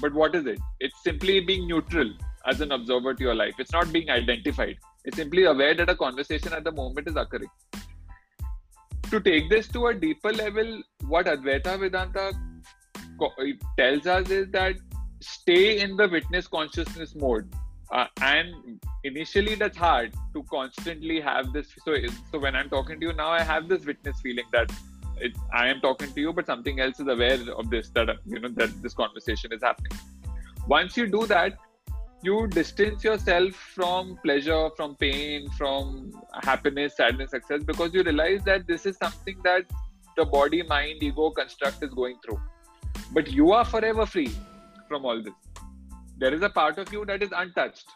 But 0.00 0.12
what 0.12 0.34
is 0.34 0.46
it? 0.46 0.58
It's 0.80 1.02
simply 1.02 1.40
being 1.40 1.68
neutral 1.68 2.12
as 2.46 2.60
an 2.60 2.72
observer 2.72 3.14
to 3.14 3.22
your 3.22 3.34
life. 3.34 3.54
It's 3.58 3.72
not 3.72 3.92
being 3.92 4.10
identified. 4.10 4.78
It's 5.04 5.16
simply 5.16 5.44
aware 5.44 5.74
that 5.74 5.88
a 5.88 5.96
conversation 5.96 6.52
at 6.52 6.64
the 6.64 6.72
moment 6.72 7.08
is 7.08 7.16
occurring. 7.16 7.50
To 9.10 9.20
take 9.20 9.48
this 9.50 9.68
to 9.68 9.86
a 9.88 9.94
deeper 9.94 10.32
level, 10.32 10.82
what 11.06 11.26
Advaita 11.26 11.78
Vedanta 11.78 12.32
tells 13.78 14.06
us 14.06 14.30
is 14.30 14.50
that 14.50 14.76
stay 15.20 15.80
in 15.80 15.96
the 15.96 16.08
witness 16.08 16.46
consciousness 16.46 17.14
mode. 17.14 17.52
Uh, 17.92 18.06
and 18.22 18.80
initially 19.04 19.54
that's 19.54 19.76
hard 19.76 20.12
to 20.32 20.42
constantly 20.50 21.20
have 21.20 21.52
this 21.52 21.68
so 21.84 21.94
so 22.32 22.38
when 22.38 22.56
i'm 22.56 22.68
talking 22.70 22.98
to 22.98 23.06
you 23.06 23.12
now 23.12 23.28
i 23.28 23.42
have 23.42 23.68
this 23.68 23.84
witness 23.84 24.18
feeling 24.22 24.46
that 24.52 24.72
it, 25.20 25.36
I 25.52 25.68
am 25.68 25.80
talking 25.80 26.12
to 26.12 26.20
you, 26.20 26.32
but 26.32 26.46
something 26.46 26.80
else 26.80 27.00
is 27.00 27.08
aware 27.08 27.38
of 27.56 27.70
this 27.70 27.90
that 27.90 28.16
you 28.26 28.40
know 28.40 28.48
that 28.50 28.82
this 28.82 28.94
conversation 28.94 29.52
is 29.52 29.62
happening. 29.62 29.92
Once 30.66 30.96
you 30.96 31.06
do 31.06 31.26
that, 31.26 31.58
you 32.22 32.46
distance 32.46 33.04
yourself 33.04 33.54
from 33.54 34.18
pleasure, 34.24 34.70
from 34.76 34.96
pain, 34.96 35.50
from 35.50 36.12
happiness, 36.42 36.96
sadness, 36.96 37.30
success, 37.30 37.62
because 37.62 37.92
you 37.92 38.02
realize 38.02 38.42
that 38.44 38.66
this 38.66 38.86
is 38.86 38.96
something 38.96 39.36
that 39.44 39.64
the 40.16 40.24
body, 40.24 40.62
mind, 40.62 41.02
ego 41.02 41.30
construct 41.30 41.82
is 41.82 41.90
going 41.90 42.16
through. 42.24 42.40
But 43.12 43.30
you 43.30 43.52
are 43.52 43.64
forever 43.64 44.06
free 44.06 44.32
from 44.88 45.04
all 45.04 45.22
this. 45.22 45.34
There 46.16 46.32
is 46.32 46.42
a 46.42 46.48
part 46.48 46.78
of 46.78 46.92
you 46.92 47.04
that 47.06 47.22
is 47.22 47.30
untouched. 47.36 47.86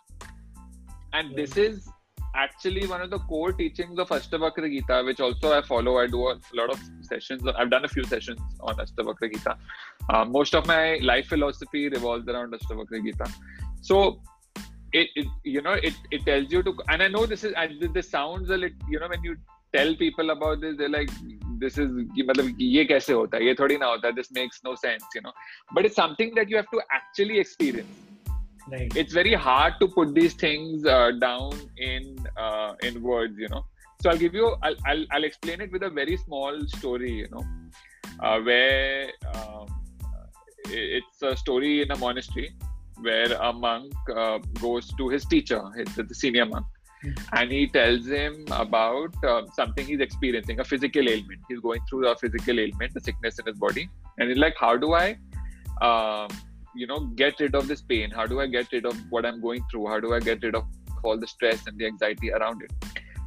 And 1.13 1.35
this 1.35 1.57
is 1.57 1.89
actually 2.35 2.87
one 2.87 3.01
of 3.01 3.11
the 3.11 3.19
core 3.19 3.53
teachings 3.53 3.99
of 3.99 4.09
Ashtavakra 4.09 4.71
Gita, 4.71 5.03
which 5.05 5.21
also 5.21 5.53
I 5.57 5.63
follow. 5.63 5.99
I 5.99 6.07
do 6.07 6.29
a 6.29 6.39
lot 6.55 6.71
of 6.71 6.81
sessions. 7.03 7.43
I've 7.57 7.71
done 7.71 7.85
a 7.85 7.89
few 7.89 8.05
sessions 8.05 8.41
on 8.61 8.77
Ashtavakra 8.77 9.33
Gita. 9.33 9.57
Uh, 10.09 10.25
most 10.25 10.55
of 10.55 10.67
my 10.67 10.99
life 11.03 11.27
philosophy 11.27 11.89
revolves 11.89 12.29
around 12.29 12.53
Ashtavakra 12.53 13.03
Gita. 13.05 13.31
So, 13.81 14.21
it, 14.93 15.09
it, 15.17 15.27
you 15.45 15.61
know 15.61 15.73
it, 15.73 15.95
it 16.11 16.25
tells 16.25 16.51
you 16.51 16.63
to 16.63 16.75
and 16.89 17.03
I 17.03 17.09
know 17.09 17.27
this 17.27 17.45
is 17.45 17.55
this 17.93 18.11
sounds 18.11 18.49
a 18.49 18.57
little 18.57 18.79
you 18.89 18.99
know 18.99 19.09
when 19.09 19.23
you 19.23 19.37
tell 19.75 19.95
people 19.97 20.31
about 20.31 20.63
this 20.63 20.79
they're 20.79 20.89
like 20.89 21.11
this 21.59 21.77
is 21.77 21.91
मतलब 21.91 22.57
ये 22.61 22.85
कैसे 22.85 23.13
होता 23.13 23.37
है 23.37 23.47
ये 23.47 23.55
थोड़ी 23.55 23.77
ना 23.79 23.87
होता 23.87 24.15
this 24.17 24.33
makes 24.33 24.61
no 24.65 24.75
sense 24.75 25.05
you 25.15 25.21
know 25.21 25.33
but 25.75 25.85
it's 25.85 25.97
something 25.97 26.35
that 26.35 26.49
you 26.49 26.57
have 26.57 26.71
to 26.71 26.81
actually 26.91 27.39
experience 27.39 28.08
right. 28.71 28.97
it's 28.97 29.13
very 29.13 29.35
hard 29.35 29.75
to 29.81 29.89
put 29.89 30.15
these 30.15 30.35
things 30.35 30.85
uh, 30.87 31.11
down 31.13 31.53
in 31.77 32.27
uh, 32.37 32.75
in 32.83 33.03
words 33.03 33.39
you 33.39 33.49
know 33.49 33.65
so 34.01 34.11
i'll 34.11 34.19
give 34.19 34.35
you 34.35 34.55
i'll, 34.63 34.77
I'll, 34.87 35.05
I'll 35.13 35.25
explain 35.25 35.61
it 35.61 35.73
with 35.73 35.83
a 35.83 35.91
very 35.91 36.17
small 36.17 36.67
story 36.67 37.13
you 37.13 37.29
know 37.31 37.45
uh, 38.21 38.41
where 38.41 39.11
um, 39.35 39.67
it's 40.71 41.23
a 41.23 41.37
story 41.37 41.83
in 41.83 41.91
a 41.91 41.97
monastery 41.97 42.51
where 43.01 43.33
a 43.33 43.53
monk 43.53 43.93
uh, 44.15 44.39
goes 44.61 44.93
to 44.95 45.09
his 45.09 45.25
teacher 45.25 45.63
his, 45.77 45.95
the 45.95 46.15
senior 46.15 46.47
monk 46.47 46.67
mm-hmm. 47.05 47.37
and 47.37 47.53
he 47.53 47.67
tells 47.69 48.07
him 48.07 48.45
about 48.51 49.15
uh, 49.25 49.43
something 49.55 49.87
he's 49.87 50.01
experiencing 50.01 50.61
a 50.61 50.65
physical 50.65 51.09
ailment 51.09 51.41
he's 51.49 51.61
going 51.61 51.81
through 51.89 52.07
a 52.09 52.17
physical 52.17 52.59
ailment 52.59 52.93
a 52.97 53.01
sickness 53.01 53.39
in 53.39 53.47
his 53.47 53.57
body 53.57 53.89
and 54.19 54.29
he's 54.29 54.39
like 54.39 54.57
how 54.59 54.77
do 54.77 54.95
i 54.95 55.17
um, 55.81 56.29
you 56.75 56.87
know 56.87 57.01
get 57.23 57.41
rid 57.41 57.55
of 57.55 57.69
this 57.69 57.83
pain? 57.83 58.11
How 58.11 58.27
do 58.27 58.41
i 58.41 58.47
get 58.47 58.73
rid 58.73 58.87
of 58.87 58.97
what 59.11 59.27
i'm 59.27 59.41
going 59.41 59.65
through? 59.71 59.87
How 59.87 60.01
do 60.01 60.15
i 60.15 60.21
get 60.21 60.43
rid 60.43 60.55
of 60.55 60.65
all 61.03 61.19
the 61.19 61.27
stress 61.27 61.67
and 61.67 61.79
the 61.79 61.87
anxiety 61.87 62.33
around 62.33 62.63
it? 62.63 62.73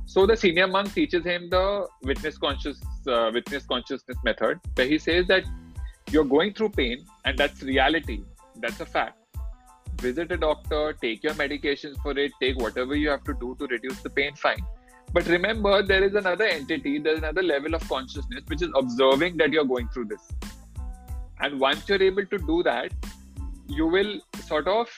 So 0.05 0.25
the 0.25 0.35
senior 0.35 0.67
monk 0.67 0.93
teaches 0.93 1.23
him 1.23 1.49
the 1.49 1.87
witness 2.03 2.37
conscious 2.37 2.81
uh, 3.07 3.31
witness 3.33 3.65
consciousness 3.65 4.17
method 4.23 4.59
where 4.75 4.87
he 4.87 4.97
says 4.97 5.27
that 5.27 5.45
you're 6.11 6.25
going 6.25 6.53
through 6.53 6.69
pain 6.69 7.05
and 7.25 7.37
that's 7.37 7.61
reality. 7.63 8.23
That's 8.57 8.79
a 8.81 8.85
fact. 8.85 9.17
Visit 10.01 10.31
a 10.31 10.37
doctor 10.37 10.93
take 11.01 11.23
your 11.23 11.33
medications 11.33 11.95
for 12.01 12.17
it 12.17 12.31
take 12.41 12.59
whatever 12.59 12.95
you 12.95 13.09
have 13.09 13.23
to 13.25 13.33
do 13.33 13.55
to 13.59 13.67
reduce 13.67 14.01
the 14.01 14.09
pain 14.09 14.35
fine. 14.35 14.63
But 15.13 15.27
remember, 15.27 15.83
there 15.83 16.03
is 16.03 16.15
another 16.15 16.45
entity, 16.45 16.97
there's 16.97 17.17
another 17.19 17.43
level 17.43 17.75
of 17.75 17.87
consciousness 17.89 18.43
which 18.47 18.61
is 18.61 18.69
observing 18.75 19.37
that 19.37 19.51
you're 19.51 19.65
going 19.65 19.89
through 19.89 20.05
this. 20.05 20.29
And 21.41 21.59
once 21.59 21.89
you're 21.89 22.01
able 22.01 22.25
to 22.25 22.37
do 22.37 22.63
that, 22.63 22.91
you 23.75 23.87
will 23.87 24.19
sort 24.45 24.67
of, 24.67 24.89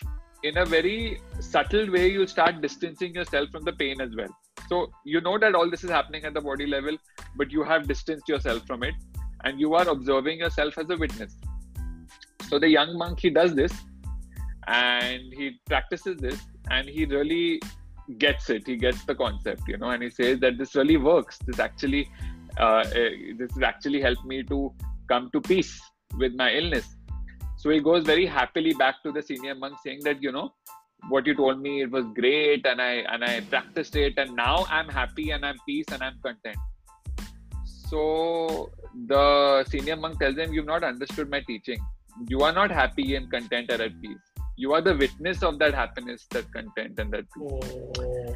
in 0.43 0.57
a 0.57 0.65
very 0.65 1.21
subtle 1.39 1.89
way, 1.91 2.07
you 2.11 2.27
start 2.27 2.61
distancing 2.61 3.13
yourself 3.15 3.49
from 3.49 3.63
the 3.63 3.73
pain 3.73 4.01
as 4.01 4.15
well. 4.15 4.35
So 4.67 4.91
you 5.05 5.21
know 5.21 5.37
that 5.37 5.55
all 5.55 5.69
this 5.69 5.83
is 5.83 5.89
happening 5.89 6.25
at 6.25 6.33
the 6.33 6.41
body 6.41 6.65
level, 6.65 6.97
but 7.35 7.51
you 7.51 7.63
have 7.63 7.87
distanced 7.87 8.27
yourself 8.27 8.65
from 8.65 8.83
it 8.83 8.95
and 9.43 9.59
you 9.59 9.73
are 9.75 9.87
observing 9.87 10.39
yourself 10.39 10.77
as 10.77 10.89
a 10.89 10.97
witness. 10.97 11.35
So 12.49 12.59
the 12.59 12.69
young 12.69 12.97
monk, 12.97 13.19
he 13.19 13.29
does 13.29 13.55
this 13.55 13.73
and 14.67 15.33
he 15.33 15.59
practices 15.65 16.17
this 16.17 16.39
and 16.71 16.87
he 16.87 17.05
really 17.05 17.59
gets 18.17 18.49
it 18.49 18.65
he 18.65 18.75
gets 18.75 19.03
the 19.05 19.15
concept 19.15 19.61
you 19.67 19.77
know 19.77 19.89
and 19.89 20.03
he 20.03 20.09
says 20.09 20.39
that 20.39 20.57
this 20.57 20.75
really 20.75 20.97
works 20.97 21.37
this 21.45 21.59
actually 21.59 22.09
uh, 22.57 22.83
eh, 22.93 23.33
this 23.37 23.51
actually 23.61 24.01
helped 24.01 24.25
me 24.25 24.43
to 24.43 24.73
come 25.07 25.29
to 25.31 25.41
peace 25.41 25.81
with 26.17 26.33
my 26.35 26.51
illness 26.51 26.95
so 27.63 27.69
he 27.69 27.79
goes 27.79 28.03
very 28.03 28.25
happily 28.25 28.73
back 28.73 28.95
to 29.03 29.11
the 29.13 29.21
senior 29.21 29.55
monk 29.55 29.77
saying 29.81 30.01
that 30.03 30.21
you 30.21 30.31
know 30.33 30.53
what 31.07 31.25
you 31.25 31.33
told 31.33 31.61
me 31.61 31.81
it 31.83 31.89
was 31.89 32.05
great 32.19 32.65
and 32.65 32.81
i 32.81 32.91
and 33.13 33.23
i 33.23 33.39
practiced 33.53 33.95
it 33.95 34.17
and 34.17 34.35
now 34.35 34.65
i'm 34.69 34.89
happy 34.89 35.31
and 35.31 35.45
i'm 35.45 35.55
peace 35.65 35.85
and 35.91 36.03
i'm 36.03 36.19
content. 36.25 36.57
So 37.67 38.71
the 39.07 39.63
senior 39.69 39.95
monk 39.95 40.19
tells 40.19 40.37
him 40.37 40.53
you've 40.53 40.65
not 40.65 40.83
understood 40.83 41.29
my 41.29 41.41
teaching. 41.41 41.79
You 42.27 42.41
are 42.41 42.51
not 42.51 42.71
happy 42.71 43.15
and 43.15 43.31
content 43.31 43.71
or 43.71 43.81
at 43.81 44.01
peace. 44.01 44.25
You 44.57 44.73
are 44.73 44.81
the 44.81 44.95
witness 44.97 45.43
of 45.43 45.59
that 45.59 45.73
happiness 45.73 46.25
that 46.31 46.51
content 46.51 46.99
and 46.99 47.13
that 47.13 47.25
oh. 47.39 48.35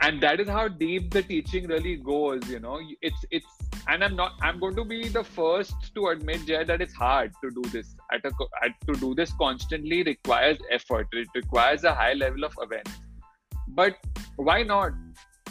and 0.00 0.20
that 0.22 0.40
is 0.40 0.48
how 0.48 0.68
deep 0.68 1.10
the 1.10 1.22
teaching 1.22 1.68
really 1.68 1.96
goes 1.96 2.48
you 2.50 2.60
know. 2.60 2.78
It's 3.00 3.24
it's 3.30 3.46
and 3.88 4.04
i'm 4.04 4.14
not 4.14 4.32
i'm 4.42 4.60
going 4.60 4.76
to 4.76 4.84
be 4.84 5.08
the 5.08 5.24
first 5.24 5.74
to 5.94 6.08
admit 6.08 6.46
Jay, 6.46 6.64
that 6.64 6.80
it's 6.80 6.94
hard 6.94 7.32
to 7.42 7.50
do 7.50 7.62
this 7.70 7.96
at 8.13 8.25
a 8.25 8.31
at, 8.63 8.79
to 8.87 8.93
do 8.99 9.13
this 9.15 9.33
constantly 9.41 10.03
requires 10.03 10.57
effort 10.71 11.07
it 11.23 11.27
requires 11.35 11.83
a 11.83 11.93
high 11.93 12.13
level 12.13 12.43
of 12.43 12.53
awareness 12.67 12.99
but 13.81 13.95
why 14.37 14.61
not 14.63 15.03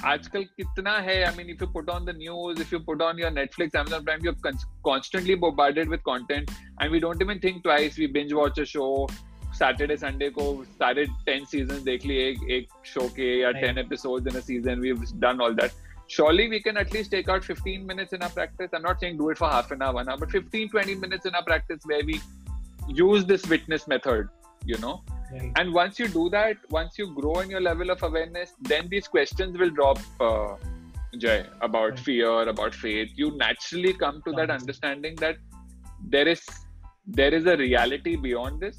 आजकल 0.04 0.42
कितना 0.56 0.92
है 1.04 1.23
I 1.25 1.37
mean 1.37 1.50
if 1.50 1.62
you 1.62 1.66
put 1.75 1.88
on 1.90 2.04
the 2.04 2.14
news 2.16 2.61
if 2.61 2.73
you 2.73 2.78
put 2.88 3.02
on 3.02 3.20
your 3.20 3.30
Netflix 3.32 3.76
Amazon 3.80 4.02
Prime 4.08 4.26
you're 4.26 4.56
constantly 4.88 5.37
bombarded 5.44 5.94
with 5.94 6.02
content 6.08 6.52
and 6.82 6.92
we 6.94 7.00
don't 7.04 7.25
even 7.26 7.40
think 7.44 7.62
twice 7.68 7.96
we 8.02 8.08
binge 8.18 8.35
watch 8.40 8.61
a 8.64 8.66
show 8.75 8.90
Saturday 9.58 9.96
Sunday 9.96 10.28
को 10.30 10.44
सारे 10.78 11.04
ten 11.26 11.44
season 11.50 11.82
देख 11.85 12.04
लिए 12.06 12.28
एक 12.30 12.42
एक 12.56 12.68
show 12.87 13.08
के 13.16 13.28
या 13.40 13.50
ten 13.61 13.78
episode 13.78 14.28
in 14.28 14.37
a 14.37 14.40
season 14.49 14.80
we 14.80 14.92
done 15.26 15.40
all 15.42 15.54
that 15.62 15.85
surely 16.14 16.44
we 16.50 16.58
can 16.64 16.76
at 16.80 16.92
least 16.94 17.11
take 17.12 17.30
out 17.35 17.46
15 17.52 17.87
minutes 17.87 18.12
in 18.16 18.25
our 18.26 18.30
practice 18.35 18.75
i'm 18.78 18.82
not 18.82 19.00
saying 19.00 19.16
do 19.20 19.30
it 19.30 19.38
for 19.38 19.49
half 19.52 19.73
an 19.76 19.80
hour 19.87 19.94
one 19.96 20.11
hour 20.12 20.20
but 20.20 20.35
15 20.35 20.68
20 20.75 20.94
minutes 21.04 21.28
in 21.30 21.38
our 21.38 21.46
practice 21.49 21.88
where 21.92 22.04
we 22.11 22.18
use 22.93 23.25
this 23.25 23.45
witness 23.48 23.88
method 23.88 24.27
you 24.65 24.77
know? 24.77 25.01
Right. 25.31 25.51
and 25.55 25.74
once 25.74 25.98
you 25.98 26.07
do 26.07 26.29
that 26.29 26.57
once 26.69 26.98
you 26.98 27.13
grow 27.15 27.39
in 27.39 27.50
your 27.50 27.62
level 27.62 27.89
of 27.89 28.03
awareness 28.03 28.53
then 28.60 28.89
these 28.89 29.07
questions 29.07 29.57
will 29.57 29.69
drop 29.69 29.98
uh, 30.19 30.55
jay 31.17 31.45
about 31.62 31.91
right. 31.91 32.00
fear 32.00 32.48
about 32.48 32.74
faith. 32.74 33.10
You 33.15 33.36
naturally 33.38 33.93
come 33.93 34.21
to 34.25 34.31
that 34.33 34.50
understanding 34.50 35.15
that 35.15 35.38
there 36.07 36.27
is 36.27 36.41
there 37.05 37.33
is 37.33 37.45
a 37.45 37.57
reality 37.57 38.15
beyond 38.15 38.62
this. 38.62 38.77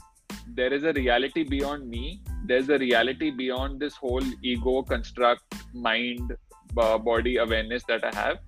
There 0.54 0.72
is 0.72 0.84
a 0.84 0.92
reality 0.92 1.42
beyond 1.44 1.88
me. 1.88 2.22
There's 2.46 2.68
a 2.68 2.78
reality 2.78 3.30
beyond 3.30 3.80
this 3.80 3.94
whole 3.96 4.24
ego 4.42 4.82
construct 4.82 5.42
mind 5.74 6.34
uh, 6.76 6.98
body 6.98 7.36
awareness 7.36 7.82
that 7.88 8.04
i 8.04 8.14
have. 8.14 8.38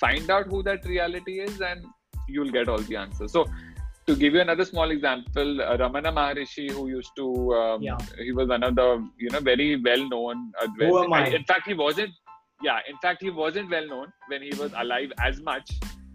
Find 0.00 0.30
out 0.30 0.46
who 0.46 0.62
that 0.62 0.84
reality 0.84 1.40
is 1.40 1.60
and 1.60 1.84
you'll 2.28 2.50
get 2.50 2.68
all 2.68 2.78
the 2.78 2.96
answers. 2.96 3.32
So 3.32 3.46
to 4.06 4.14
give 4.14 4.34
you 4.34 4.40
another 4.40 4.64
small 4.64 4.90
example 4.90 5.60
uh, 5.62 5.76
ramana 5.82 6.10
maharishi 6.18 6.70
who 6.70 6.88
used 6.88 7.12
to 7.16 7.26
um, 7.60 7.82
yeah. 7.82 7.98
he 8.26 8.32
was 8.32 8.48
one 8.48 8.62
of 8.68 8.74
the 8.80 8.88
you 9.24 9.30
know 9.34 9.40
very 9.40 9.68
well 9.88 10.08
known 10.14 10.52
who 10.78 11.02
am 11.02 11.12
I? 11.12 11.26
in 11.40 11.44
fact 11.44 11.66
he 11.66 11.74
wasn't 11.74 12.12
yeah 12.62 12.78
in 12.90 12.96
fact 13.04 13.22
he 13.22 13.30
wasn't 13.30 13.70
well 13.76 13.86
known 13.92 14.08
when 14.28 14.42
he 14.42 14.52
was 14.62 14.72
alive 14.84 15.12
as 15.30 15.40
much 15.40 15.70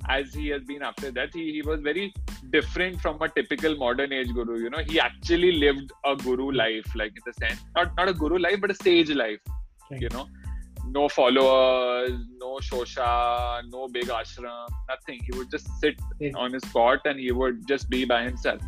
as 0.09 0.33
he 0.33 0.47
has 0.53 0.63
been 0.63 0.81
after 0.81 1.11
that 1.11 1.29
he, 1.33 1.51
he 1.55 1.61
was 1.61 1.81
very 1.81 2.13
different 2.49 2.99
from 3.01 3.21
a 3.21 3.29
typical 3.29 3.75
modern 3.75 4.13
age 4.19 4.31
guru 4.37 4.57
you 4.63 4.69
know 4.69 4.83
he 4.87 4.99
actually 4.99 5.51
lived 5.65 5.91
a 6.05 6.15
guru 6.15 6.51
life 6.51 6.95
like 6.95 7.11
in 7.19 7.25
the 7.25 7.33
sense 7.41 7.59
not 7.75 7.95
not 7.97 8.09
a 8.13 8.13
guru 8.13 8.37
life 8.37 8.59
but 8.61 8.71
a 8.71 8.79
sage 8.85 9.11
life 9.11 9.39
right. 9.91 10.01
you 10.01 10.09
know 10.09 10.25
no 10.87 11.07
followers 11.09 12.11
no 12.37 12.57
shosha 12.57 13.61
no 13.69 13.87
big 13.87 14.05
ashram 14.05 14.67
nothing. 14.89 15.21
He 15.25 15.37
would 15.37 15.51
just 15.51 15.67
sit 15.79 15.99
yeah. 16.19 16.31
on 16.35 16.53
his 16.53 16.63
cot 16.65 16.99
and 17.05 17.19
he 17.19 17.31
would 17.31 17.67
just 17.67 17.89
be 17.89 18.05
by 18.05 18.23
himself. 18.23 18.61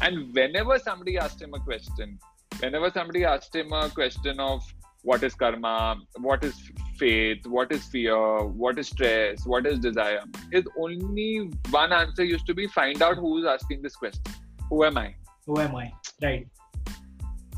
And 0.00 0.34
whenever 0.34 0.78
somebody 0.78 1.18
asked 1.18 1.42
him 1.42 1.54
a 1.54 1.60
question 1.60 2.18
whenever 2.60 2.90
somebody 2.90 3.24
asked 3.24 3.54
him 3.54 3.72
a 3.72 3.88
question 3.90 4.40
of 4.40 4.62
what 5.02 5.22
is 5.22 5.34
karma 5.34 5.96
what 6.16 6.42
is 6.42 6.56
faith 6.96 7.46
what 7.46 7.70
is 7.70 7.84
fear 7.84 8.44
what 8.44 8.78
is 8.78 8.88
stress 8.88 9.46
what 9.46 9.66
is 9.66 9.78
desire 9.78 10.22
his 10.50 10.64
only 10.76 11.50
one 11.70 11.92
answer 11.92 12.24
used 12.24 12.46
to 12.46 12.54
be 12.54 12.66
find 12.66 13.00
out 13.00 13.16
who's 13.16 13.46
asking 13.46 13.80
this 13.82 13.96
question. 13.96 14.22
Who 14.70 14.84
am 14.84 14.98
i? 14.98 15.14
Who 15.46 15.60
am 15.60 15.76
i? 15.76 15.92
Right 16.22 16.46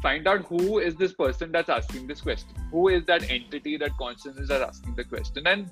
find 0.02 0.28
out 0.28 0.46
who 0.46 0.80
is 0.80 0.96
this 0.96 1.14
person 1.14 1.52
that's 1.52 1.70
asking 1.70 2.08
this 2.08 2.22
question 2.22 2.50
who 2.72 2.88
is 2.90 3.06
that 3.06 3.30
entity 3.30 3.78
that 3.78 3.92
consciousness 3.98 4.50
is 4.50 4.52
asking 4.52 4.96
the 4.96 5.04
question 5.04 5.48
and 5.48 5.72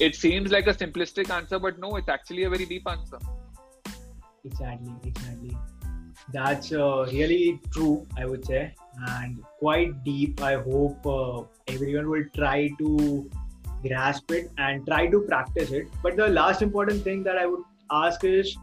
it 0.00 0.14
seems 0.14 0.50
like 0.50 0.66
a 0.66 0.74
simplistic 0.74 1.30
answer 1.30 1.58
but 1.58 1.78
no 1.78 1.96
it's 1.96 2.08
actually 2.08 2.44
a 2.44 2.50
very 2.50 2.66
deep 2.66 2.88
answer 2.88 3.18
exactly 4.44 4.92
exactly 5.04 5.56
that's 6.32 6.72
uh, 6.72 7.06
really 7.12 7.60
true 7.72 8.06
i 8.16 8.24
would 8.24 8.44
say 8.44 8.72
and 9.06 9.42
quite 9.58 10.04
deep. 10.04 10.40
I 10.42 10.54
hope 10.56 11.06
uh, 11.06 11.42
everyone 11.68 12.08
will 12.10 12.24
try 12.34 12.70
to 12.78 13.30
grasp 13.86 14.30
it 14.32 14.50
and 14.58 14.86
try 14.86 15.06
to 15.06 15.20
practice 15.20 15.70
it. 15.70 15.86
But 16.02 16.16
the 16.16 16.28
last 16.28 16.62
important 16.62 17.02
thing 17.02 17.22
that 17.24 17.38
I 17.38 17.46
would 17.46 17.62
ask 17.92 18.24
is, 18.24 18.56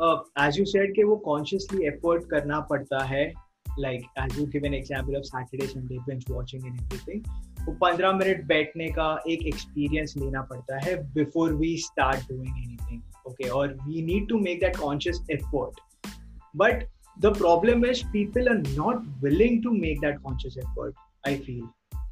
uh, 0.00 0.18
as 0.36 0.56
you 0.56 0.66
said, 0.66 0.92
कि 0.96 1.04
वो 1.04 1.22
consciously 1.24 1.86
effort 1.86 2.28
करना 2.30 2.60
पड़ता 2.70 3.04
है. 3.04 3.32
like 3.79 4.05
as 4.19 4.39
you 4.39 4.45
give 4.45 4.65
an 4.65 4.73
example 4.73 5.15
of 5.15 5.23
Saturday 5.23 5.67
Sunday 5.67 5.97
binge 5.99 6.25
watching 6.29 6.65
and 6.65 6.75
everything 6.75 7.23
वो 7.67 7.73
पंद्रह 7.73 8.11
minute 8.11 8.45
बैठने 8.45 8.87
का 8.87 9.23
एक 9.27 9.47
एक्सपीरियंस 9.47 10.13
लेना 10.17 10.41
पड़ता 10.41 10.79
है 10.85 10.95
before 11.13 11.53
we 11.53 11.77
start 11.77 12.31
doing 12.31 12.57
anything 12.57 13.01
okay 13.27 13.49
और 13.49 13.67
we 13.67 14.01
need 14.05 14.29
to 14.29 14.39
make 14.39 14.59
that 14.59 14.77
conscious 14.77 15.25
effort 15.31 15.79
but 16.55 16.83
the 17.19 17.25
problem 17.25 17.85
is 17.85 18.05
people 18.05 18.47
are 18.47 18.57
not 18.57 18.95
willing 19.23 19.63
to 19.63 19.71
make 19.71 19.99
that 19.99 20.19
conscious 20.19 20.57
effort 20.57 20.95
I 21.27 21.35
feel 21.35 21.63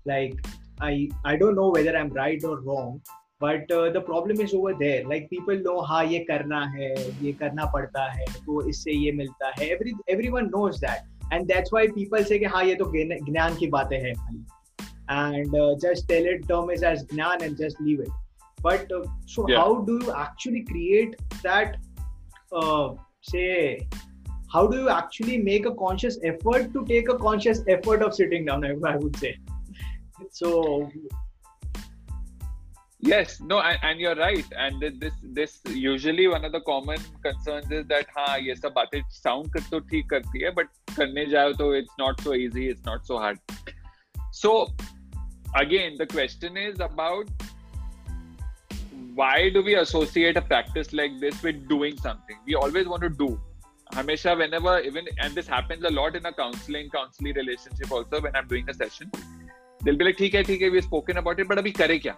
like 0.08 0.41
I 0.84 1.10
I 1.28 1.38
don't 1.38 1.56
know 1.56 1.72
whether 1.72 1.95
I 1.95 2.02
am 2.02 2.15
right 2.15 2.45
और 2.45 2.63
wrong 2.63 3.00
but 3.43 3.72
the 3.72 4.04
problem 4.06 4.41
is 4.41 4.56
over 4.56 4.74
there 4.74 5.08
like 5.08 5.26
people 5.26 5.58
know 5.58 5.80
हाँ 5.82 6.06
ये 6.06 6.19
करना 6.19 6.65
है, 6.65 6.93
ये 7.26 7.32
करना 7.34 7.65
पड़ता 7.65 8.12
है, 8.12 8.26
तो 8.26 8.69
इससे 8.69 8.91
ये 8.91 9.12
मिलता 9.12 9.48
है. 9.48 9.67
Every 9.67 9.91
everyone 9.91 10.48
knows 10.48 10.78
that 10.78 11.18
and 11.34 11.46
that's 11.48 11.74
why 11.74 11.88
people 11.88 12.24
say 12.24 12.39
कि 12.39 12.46
हाँ 12.46 12.63
ये 12.65 12.76
तो 12.76 12.92
ज्ञान 12.96 13.56
की 13.56 13.68
बातें 13.68 13.98
हैं 13.98 14.13
खाली 14.15 14.44
and 15.12 15.56
just 15.82 16.08
tell 16.08 16.30
it 16.34 16.48
term 16.48 16.72
is 16.72 16.86
as 16.86 17.06
ज्ञान 17.13 17.44
and 17.44 17.56
just 17.58 17.82
leave 17.82 18.02
it 18.02 18.10
but 18.62 18.94
so 19.36 19.56
how 19.56 19.76
do 19.86 19.94
you 19.94 20.12
actually 20.22 20.62
create 20.72 21.15
that 21.48 21.76
say 23.32 23.48
how 24.54 24.62
do 24.68 24.78
you 24.78 24.89
actually 24.89 25.38
make 25.38 25.65
a 25.65 25.72
conscious 25.80 26.15
effort 26.30 26.74
to 26.76 26.84
take 26.86 27.10
a 27.10 27.18
conscious 27.24 27.60
effort 27.68 28.06
of 28.06 28.13
sitting 28.13 28.46
down 28.46 28.63
i, 28.65 28.72
I 28.92 28.96
would 28.96 29.20
say 29.24 29.36
so 30.32 30.89
yes 33.00 33.40
no 33.40 33.61
and, 33.61 33.79
and, 33.83 34.00
you're 34.00 34.14
right 34.16 34.46
and 34.57 34.81
this 34.81 35.12
this 35.22 35.61
usually 35.68 36.27
one 36.27 36.44
of 36.44 36.53
the 36.53 36.61
common 36.61 36.98
concerns 37.22 37.70
is 37.70 37.87
that 37.87 38.07
ha 38.16 38.37
ye 38.37 38.55
sab 38.55 38.74
baatein 38.74 39.05
sound 39.16 39.53
kar 39.53 39.62
to 39.70 39.81
theek 39.92 40.07
karti 40.12 40.44
hai 40.46 40.53
but 40.59 40.70
karne 40.98 41.24
jao 41.33 41.46
to 41.62 41.70
it's 41.81 41.96
not 42.05 42.20
so 42.29 42.35
easy 42.35 42.68
it's 42.74 42.85
not 42.90 43.11
so 43.12 43.18
hard 43.24 43.38
so 44.42 44.53
again 45.64 45.98
the 46.03 46.07
question 46.14 46.57
is 46.66 46.81
about 46.81 47.48
why 49.22 49.48
do 49.57 49.62
we 49.62 49.74
associate 49.81 50.37
a 50.37 50.46
practice 50.53 50.92
like 51.00 51.18
this 51.24 51.42
with 51.48 51.66
doing 51.74 51.98
something 52.07 52.38
we 52.46 52.55
always 52.55 52.88
want 52.94 53.03
to 53.09 53.12
do 53.24 53.33
Hamesha, 53.92 54.37
whenever 54.37 54.81
even 54.81 55.07
and 55.18 55.35
this 55.35 55.46
happens 55.46 55.85
a 55.85 55.90
lot 55.90 56.16
in 56.16 56.27
a 56.27 56.33
counseling 56.33 56.88
counseling 56.90 57.35
relationship 57.35 57.92
also 57.92 58.20
when 58.20 58.35
I'm 58.35 58.48
doing 58.48 58.68
a 58.68 58.74
session, 58.74 59.11
they'll 59.85 59.96
be 59.96 60.05
like, 60.05 60.16
"ठीक 60.18 60.35
है, 60.35 60.42
ठीक 60.44 60.62
है, 60.62 60.70
we've 60.70 60.85
spoken 60.85 61.20
about 61.22 61.42
it, 61.42 61.48
but 61.50 61.59
अभी 61.59 61.72
करे 61.81 61.98
क्या?" 62.07 62.16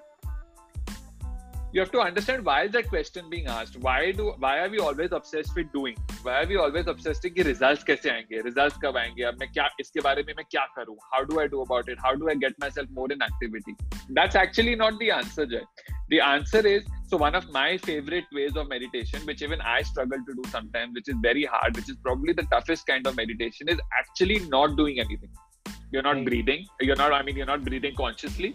you 1.74 1.80
have 1.80 1.92
to 1.92 2.00
understand 2.02 2.44
why 2.44 2.64
is 2.64 2.72
that 2.72 2.90
question 2.90 3.30
being 3.30 3.48
asked? 3.48 3.78
Why 3.78 4.12
do 4.12 4.34
why 4.40 4.60
are 4.60 4.70
we 4.70 4.80
always 4.80 5.14
obsessed 5.14 5.56
with 5.56 5.72
doing? 5.72 5.96
Why 6.24 6.34
are 6.42 6.48
we 6.48 6.58
always 6.58 6.88
obsessed 6.94 7.24
with 7.24 7.46
results 7.50 7.86
kaise 7.90 8.08
aayenge 8.14 8.34
results 8.48 8.80
kab 8.86 8.98
aayenge 9.02 9.22
ab 9.30 9.38
main 9.44 9.52
kya 9.58 9.68
iske 9.84 10.00
bare 10.08 10.24
mein 10.30 10.40
main 10.40 10.48
kya 10.56 10.64
karu 10.78 10.96
how 11.12 11.22
do 11.30 11.38
i 11.44 11.46
do 11.54 11.62
about 11.66 11.92
it? 11.94 12.02
How 12.06 12.14
do 12.24 12.32
i 12.34 12.36
get 12.42 12.58
myself 12.64 12.90
more 12.98 13.06
in 13.16 13.24
activity? 13.28 13.76
That's 14.18 14.40
actually 14.42 14.74
not 14.82 14.98
the 15.04 15.12
answer 15.20 15.46
jay. 15.54 15.62
The 16.16 16.20
answer 16.30 16.62
is 16.74 16.90
so 17.12 17.20
one 17.24 17.38
of 17.40 17.48
my 17.60 17.70
favorite 17.86 18.34
ways 18.40 18.58
of 18.64 18.68
meditation 18.74 19.30
which 19.30 19.44
even 19.48 19.64
i 19.76 19.78
struggle 19.92 20.26
to 20.32 20.36
do 20.40 20.50
sometimes 20.56 21.00
which 21.00 21.14
is 21.14 21.22
very 21.28 21.46
hard 21.54 21.80
which 21.82 21.94
is 21.94 21.98
probably 22.08 22.36
the 22.42 22.46
toughest 22.56 22.86
kind 22.92 23.08
of 23.12 23.16
meditation 23.22 23.72
is 23.76 23.80
actually 24.02 24.42
not 24.58 24.76
doing 24.82 25.00
anything. 25.06 25.32
You're 25.94 26.04
not 26.10 26.20
right. 26.20 26.28
breathing. 26.32 26.68
You're 26.90 27.00
not 27.04 27.18
i 27.20 27.24
mean 27.30 27.42
you're 27.42 27.52
not 27.54 27.66
breathing 27.70 27.98
consciously 28.04 28.52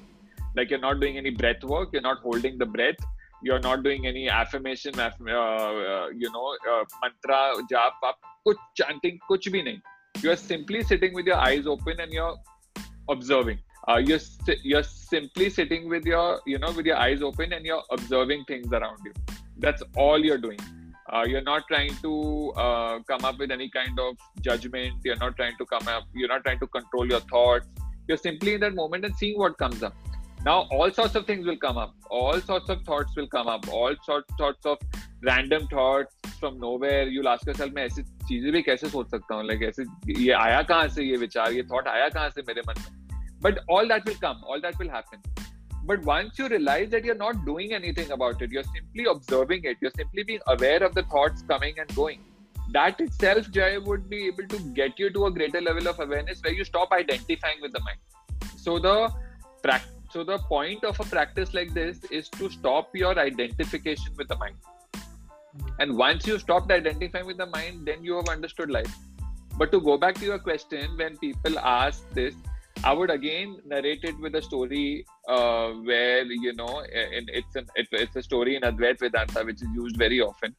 like 0.57 0.71
you're 0.71 0.87
not 0.89 1.01
doing 1.01 1.17
any 1.19 1.31
breath 1.31 1.63
work 1.65 1.91
you're 1.93 2.09
not 2.11 2.19
holding 2.19 2.59
the 2.59 2.67
breath 2.67 3.07
you're 3.43 3.61
not 3.61 3.83
doing 3.83 4.07
any 4.07 4.29
affirmation 4.29 4.99
uh, 4.99 5.11
uh, 5.29 6.09
you 6.23 6.31
know 6.33 6.57
uh, 6.73 6.85
mantra 7.03 7.41
jap 7.73 8.07
kuch 8.47 8.63
chanting 8.81 9.19
kuch 9.31 9.49
bhi 9.57 9.63
nahi. 9.69 9.81
You're 10.23 10.37
simply 10.37 10.83
sitting 10.83 11.13
with 11.15 11.27
your 11.27 11.37
eyes 11.37 11.67
open 11.67 12.01
and 12.01 12.13
you're 12.13 12.37
observing. 13.09 13.59
Uh, 13.89 13.99
you're 14.05 14.23
you're 14.63 14.87
simply 14.93 15.51
sitting 15.51 15.89
with 15.89 16.07
your 16.13 16.41
you 16.47 16.59
know 16.59 16.73
with 16.79 16.87
your 16.87 16.97
eyes 16.97 17.23
open 17.23 17.53
and 17.59 17.67
you're 17.71 17.85
observing 17.99 18.47
things 18.49 18.73
around 18.73 18.99
you. 19.05 19.13
That's 19.59 19.83
all 19.97 20.25
you're 20.29 20.43
doing. 20.47 20.59
Uh, 21.13 21.25
you're 21.33 21.47
not 21.49 21.69
trying 21.69 21.95
to 22.03 22.13
uh, 22.57 22.99
come 23.11 23.25
up 23.25 23.39
with 23.39 23.53
any 23.57 23.69
kind 23.71 24.01
of 24.05 24.17
judgment 24.47 24.95
you're 25.05 25.21
not 25.21 25.37
trying 25.37 25.57
to 25.61 25.67
come 25.73 25.87
up 25.87 26.09
you're 26.23 26.33
not 26.33 26.43
trying 26.47 26.59
to 26.59 26.67
control 26.67 27.07
your 27.07 27.21
thoughts. 27.21 27.69
You're 28.09 28.23
simply 28.25 28.55
in 28.55 28.61
that 28.61 28.75
moment 28.75 29.05
and 29.05 29.17
seeing 29.17 29.39
what 29.39 29.57
comes 29.59 29.83
up 29.83 29.95
now 30.46 30.68
all 30.72 30.92
sorts 30.92 31.16
of 31.16 31.26
things 31.26 31.46
will 31.46 31.58
come 31.58 31.78
up 31.78 31.94
all 32.10 32.40
sorts 32.40 32.70
of 32.70 32.82
thoughts 32.84 33.16
will 33.16 33.28
come 33.28 33.48
up 33.48 33.68
all 33.72 33.96
sorts 34.06 34.38
sorts 34.38 34.66
of 34.66 34.78
random 35.24 35.68
thoughts 35.68 36.16
from 36.40 36.60
nowhere 36.60 37.04
you'll 37.08 37.30
ask 37.34 37.46
yourself 37.46 37.74
मैं 37.74 37.86
ऐसी 37.86 38.04
चीजें 38.30 38.52
भी 38.52 38.62
कैसे 38.70 38.90
सोच 38.90 39.10
सकता 39.12 39.36
हूँ 39.36 39.44
like 39.50 39.64
ऐसे 39.68 39.86
ये 40.22 40.32
आया 40.40 40.62
कहाँ 40.72 40.88
से 40.96 41.04
ये 41.04 41.18
विचार 41.26 41.54
ये 41.54 41.64
thought 41.74 41.88
आया 41.88 42.10
कहाँ 42.18 42.30
से 42.30 42.42
मेरे 42.48 42.62
मन 42.70 42.82
में 42.82 42.90
but 43.46 43.62
all 43.76 43.94
that 43.94 44.10
will 44.10 44.20
come 44.26 44.42
all 44.48 44.66
that 44.66 44.82
will 44.84 44.92
happen 44.96 45.22
but 45.92 46.04
once 46.10 46.42
you 46.42 46.48
realize 46.48 46.90
that 46.90 47.08
you're 47.10 47.22
not 47.22 47.46
doing 47.46 47.74
anything 47.74 48.12
about 48.18 48.42
it 48.42 48.52
you're 48.58 48.68
simply 48.74 49.08
observing 49.14 49.72
it 49.72 49.78
you're 49.82 49.96
simply 49.96 50.24
being 50.24 50.44
aware 50.56 50.84
of 50.90 51.00
the 51.00 51.06
thoughts 51.14 51.48
coming 51.54 51.80
and 51.84 51.96
going 52.02 52.20
that 52.76 53.02
itself 53.06 53.50
jay 53.56 53.72
would 53.78 54.10
be 54.10 54.26
able 54.28 54.52
to 54.54 54.60
get 54.82 55.00
you 55.04 55.10
to 55.16 55.26
a 55.30 55.32
greater 55.40 55.62
level 55.70 55.88
of 55.94 56.00
awareness 56.00 56.44
where 56.44 56.54
you 56.60 56.68
stop 56.74 56.94
identifying 57.00 57.66
with 57.66 57.74
the 57.80 57.84
mind 57.88 58.00
so 58.68 58.78
the 58.86 58.96
practice 59.64 59.95
so 60.17 60.25
the 60.25 60.39
point 60.51 60.83
of 60.83 60.99
a 60.99 61.05
practice 61.05 61.53
like 61.53 61.75
this 61.75 61.99
is 62.11 62.29
to 62.31 62.49
stop 62.49 62.95
your 62.97 63.19
identification 63.19 64.13
with 64.17 64.29
the 64.29 64.37
mind. 64.37 64.57
And 65.79 65.95
once 65.95 66.27
you 66.27 66.39
stopped 66.39 66.71
identifying 66.71 67.27
with 67.27 67.37
the 67.37 67.47
mind, 67.47 67.85
then 67.87 68.03
you 68.03 68.17
have 68.17 68.31
understood 68.31 68.71
life. 68.71 68.95
But 69.59 69.73
to 69.73 69.81
go 69.81 69.99
back 69.99 70.15
to 70.15 70.25
your 70.25 70.39
question, 70.39 70.97
when 70.97 71.19
people 71.19 71.59
ask 71.59 72.09
this, 72.15 72.35
I 72.83 72.95
would 72.95 73.11
again 73.11 73.59
narrate 73.67 74.05
it 74.05 74.19
with 74.19 74.35
a 74.37 74.43
story 74.43 75.05
uh, 75.29 75.73
where 75.91 76.25
you 76.25 76.55
know 76.55 76.83
it's 76.93 77.57
an 77.57 77.67
it, 77.75 77.89
it's 77.93 78.17
a 78.17 78.23
story 78.23 78.57
in 78.57 78.63
Advait 78.63 78.99
Vedanta 78.99 79.45
which 79.45 79.63
is 79.63 79.69
used 79.75 79.97
very 79.99 80.21
often, 80.21 80.55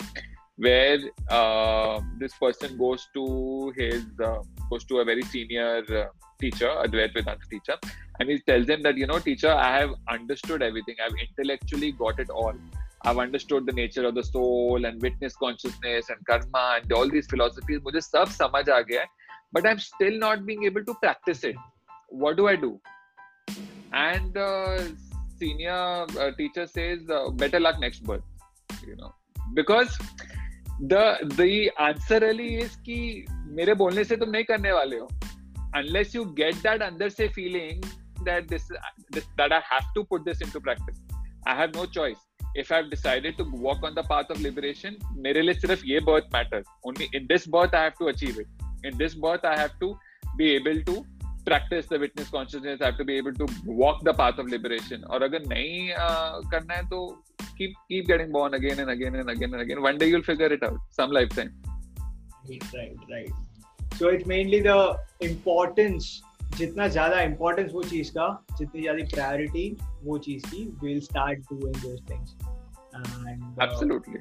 where 0.57 0.99
uh, 1.29 2.01
this 2.19 2.33
person 2.37 2.77
goes 2.77 3.07
to 3.13 3.73
his 3.77 4.03
uh, 4.23 4.39
goes 4.69 4.83
to 4.85 4.97
a 4.99 5.05
very 5.05 5.21
senior 5.21 5.83
uh, 5.95 6.05
teacher, 6.39 6.67
Advait 6.67 7.13
Vedanta 7.13 7.45
teacher, 7.49 7.77
and 8.19 8.29
he 8.29 8.39
tells 8.39 8.67
him 8.67 8.81
that 8.81 8.97
you 8.97 9.07
know 9.07 9.19
teacher 9.19 9.51
i 9.51 9.77
have 9.77 9.91
understood 10.09 10.61
everything. 10.61 10.95
I've 11.03 11.17
intellectually 11.27 11.91
got 11.91 12.19
it 12.19 12.29
all. 12.29 12.53
I've 13.03 13.19
understood 13.19 13.65
the 13.67 13.71
nature 13.71 14.05
of 14.05 14.15
the 14.15 14.23
soul 14.23 14.85
and 14.85 15.01
witness 15.01 15.35
consciousness 15.35 16.09
and 16.09 16.25
karma 16.25 16.79
and 16.81 16.91
all 16.91 17.07
these 17.07 17.27
philosophies. 17.27 17.79
mujhe 17.87 18.03
sab 18.03 18.33
samajh 18.37 18.71
aa 18.77 18.81
gaya 18.91 19.03
but 19.57 19.67
i'm 19.71 19.81
still 19.89 20.17
not 20.23 20.45
being 20.47 20.63
able 20.71 20.83
to 20.89 20.95
practice 21.03 21.43
it. 21.51 21.55
What 22.23 22.37
do 22.37 22.47
i 22.47 22.55
do? 22.55 22.71
And 23.93 24.33
the 24.33 24.49
senior 25.39 26.07
uh, 26.23 26.31
teacher 26.41 26.65
says 26.65 27.15
uh, 27.19 27.29
better 27.43 27.59
luck 27.59 27.79
next 27.85 28.03
birth 28.09 28.25
you 28.89 28.97
know. 29.03 29.13
Because 29.53 29.97
answer 31.79 32.23
really 32.23 32.47
is 32.47 32.77
कि 32.77 33.25
मेरे 33.29 33.73
बोलने 33.73 34.03
से 34.03 34.15
तुम 34.15 34.29
नहीं 34.29 34.43
करने 34.43 34.71
वाले 34.71 34.97
हो। 34.97 35.05
Unless 35.75 36.15
you 36.15 36.25
get 36.25 36.55
that 36.55 36.81
अंदर 36.81 37.09
से 37.09 37.27
feeling 37.27 37.83
that 38.25 38.47
this 38.47 38.67
that 39.17 39.53
I 39.53 39.59
have 39.73 39.93
to 39.95 40.03
put 40.03 40.21
this 40.21 40.41
into 40.41 40.59
practice 40.59 41.07
I 41.47 41.57
have 41.57 41.69
no 41.69 41.85
choice 41.85 42.17
if 42.57 42.73
I 42.73 42.81
have 42.81 42.89
decided 42.89 43.37
to 43.37 43.43
walk 43.43 43.83
on 43.83 43.91
the 43.91 43.99
path 43.99 44.23
of 44.23 44.39
liberation 44.39 44.95
मेरे 45.11 45.41
लिए 45.41 45.53
सिर्फ़ 45.53 45.85
ये 45.85 45.99
birth 45.99 46.23
matter 46.33 46.63
only 46.85 47.09
in 47.15 47.25
this 47.25 47.49
birth 47.49 47.75
I 47.75 47.81
have 47.81 47.91
to 47.99 48.05
achieve 48.05 48.41
it 48.41 48.47
in 48.85 48.97
this 48.97 49.15
birth 49.17 49.45
I 49.45 49.57
have 49.57 49.69
to 49.79 49.99
be 50.35 50.49
able 50.55 50.81
to 50.83 51.05
practice 51.46 51.86
the 51.86 51.98
witness 51.98 52.28
consciousness. 52.28 52.80
I 52.80 52.86
have 52.86 52.98
to 52.98 53.04
be 53.04 53.16
able 53.16 53.34
to 53.34 53.46
walk 53.64 54.02
the 54.04 54.14
path 54.14 54.38
of 54.38 54.50
liberation. 54.54 55.04
और 55.04 55.22
अगर 55.22 55.46
नहीं 55.52 55.92
uh, 55.94 56.50
करना 56.50 56.74
है 56.74 56.88
तो 56.88 57.00
keep 57.60 57.78
keep 57.92 58.10
getting 58.12 58.32
born 58.38 58.54
again 58.54 58.82
and 58.84 58.90
again 58.96 59.20
and 59.22 59.30
again 59.36 59.54
and 59.54 59.62
again. 59.66 59.82
One 59.82 59.98
day 59.98 60.08
you'll 60.08 60.28
figure 60.32 60.52
it 60.58 60.62
out. 60.62 60.78
Some 60.90 61.10
lifetime. 61.10 61.54
Right, 62.48 62.96
right. 63.10 63.32
So 63.96 64.08
it's 64.08 64.26
mainly 64.26 64.60
the 64.68 64.78
importance 65.30 66.12
जितना 66.56 66.86
ज्यादा 66.94 67.20
importance 67.22 67.70
वो 67.72 67.82
चीज 67.82 68.08
का 68.16 68.24
जितनी 68.58 68.82
ज्यादा 68.82 69.04
प्रायोरिटी 69.14 69.68
वो 70.04 70.16
चीज 70.26 70.42
की 70.46 70.64
will 70.82 71.00
start 71.00 71.52
doing 71.52 71.76
those 71.82 72.00
things 72.10 72.34
and 72.96 73.42
uh, 73.42 73.62
absolutely 73.64 74.18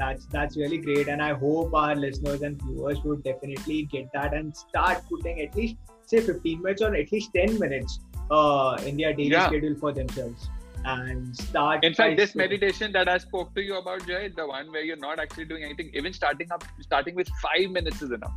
that's 0.00 0.26
that's 0.34 0.56
really 0.56 0.76
great 0.82 1.08
and 1.14 1.22
i 1.28 1.30
hope 1.38 1.72
our 1.78 1.94
listeners 2.02 2.44
and 2.48 2.60
viewers 2.66 3.00
would 3.04 3.24
definitely 3.24 3.78
get 3.94 4.12
that 4.12 4.36
and 4.40 4.56
start 4.56 5.02
putting 5.08 5.40
at 5.44 5.56
least 5.60 5.76
say 6.06 6.20
15 6.20 6.62
minutes 6.62 6.82
or 6.82 6.94
at 6.94 7.12
least 7.12 7.30
10 7.34 7.58
minutes 7.58 8.00
uh, 8.30 8.76
in 8.86 8.96
their 8.96 9.12
daily 9.12 9.30
yeah. 9.30 9.46
schedule 9.46 9.76
for 9.76 9.92
themselves 9.92 10.48
and 10.84 11.36
start 11.36 11.84
in 11.84 11.94
fact 11.94 12.16
this 12.16 12.34
meditation 12.34 12.92
that 12.92 13.08
i 13.08 13.16
spoke 13.16 13.54
to 13.54 13.62
you 13.62 13.76
about 13.76 14.04
jay 14.04 14.28
the 14.36 14.44
one 14.44 14.70
where 14.72 14.82
you're 14.82 14.96
not 14.96 15.20
actually 15.20 15.44
doing 15.44 15.62
anything 15.62 15.90
even 15.94 16.12
starting 16.12 16.50
up 16.50 16.64
starting 16.80 17.14
with 17.14 17.28
five 17.40 17.70
minutes 17.70 18.02
is 18.02 18.10
enough 18.10 18.32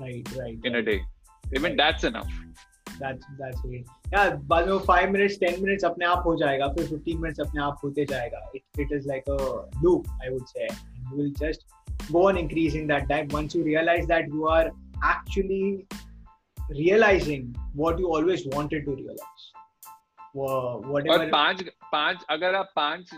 right 0.00 0.28
right 0.36 0.58
in 0.64 0.72
right. 0.72 0.80
a 0.80 0.82
day 0.82 1.00
even 1.54 1.70
right. 1.70 1.76
that's 1.76 2.02
enough 2.02 2.28
that's 2.98 3.24
that's 3.38 3.60
great 3.60 3.86
yeah 4.12 4.34
बाद 4.52 4.68
में 4.68 4.78
five 4.86 5.10
minutes 5.12 5.38
ten 5.38 5.60
minutes 5.62 5.84
अपने 5.84 6.06
आप 6.06 6.22
हो 6.26 6.36
जाएगा 6.42 6.68
फिर 6.76 6.86
fifteen 6.88 7.20
minutes 7.24 7.40
अपने 7.46 7.62
आप 7.62 7.80
होते 7.84 8.04
जाएगा 8.12 8.40
it 8.54 8.84
it 8.84 8.94
is 8.98 9.06
like 9.12 9.28
a 9.36 9.40
loop 9.84 10.08
I 10.26 10.32
would 10.34 10.48
say 10.48 10.68
and 10.68 11.10
you 11.10 11.18
will 11.18 11.32
just 11.42 11.66
go 12.12 12.26
on 12.28 12.38
increasing 12.42 12.86
that 12.92 13.08
time 13.08 13.28
once 13.36 13.58
you 13.58 13.64
realize 13.64 14.06
that 14.14 14.28
you 14.36 14.48
are 14.56 14.66
actually 15.02 15.86
realizing 16.70 17.54
what 17.74 17.98
you 17.98 18.12
always 18.12 18.44
wanted 18.54 18.84
to 18.84 18.94
realize 18.94 19.44
whatever 20.34 21.18
और 21.18 21.26
पांच 21.30 21.62
पांच 21.92 22.24
अगर 22.30 22.54
आप 22.54 22.72
पांच 22.76 23.10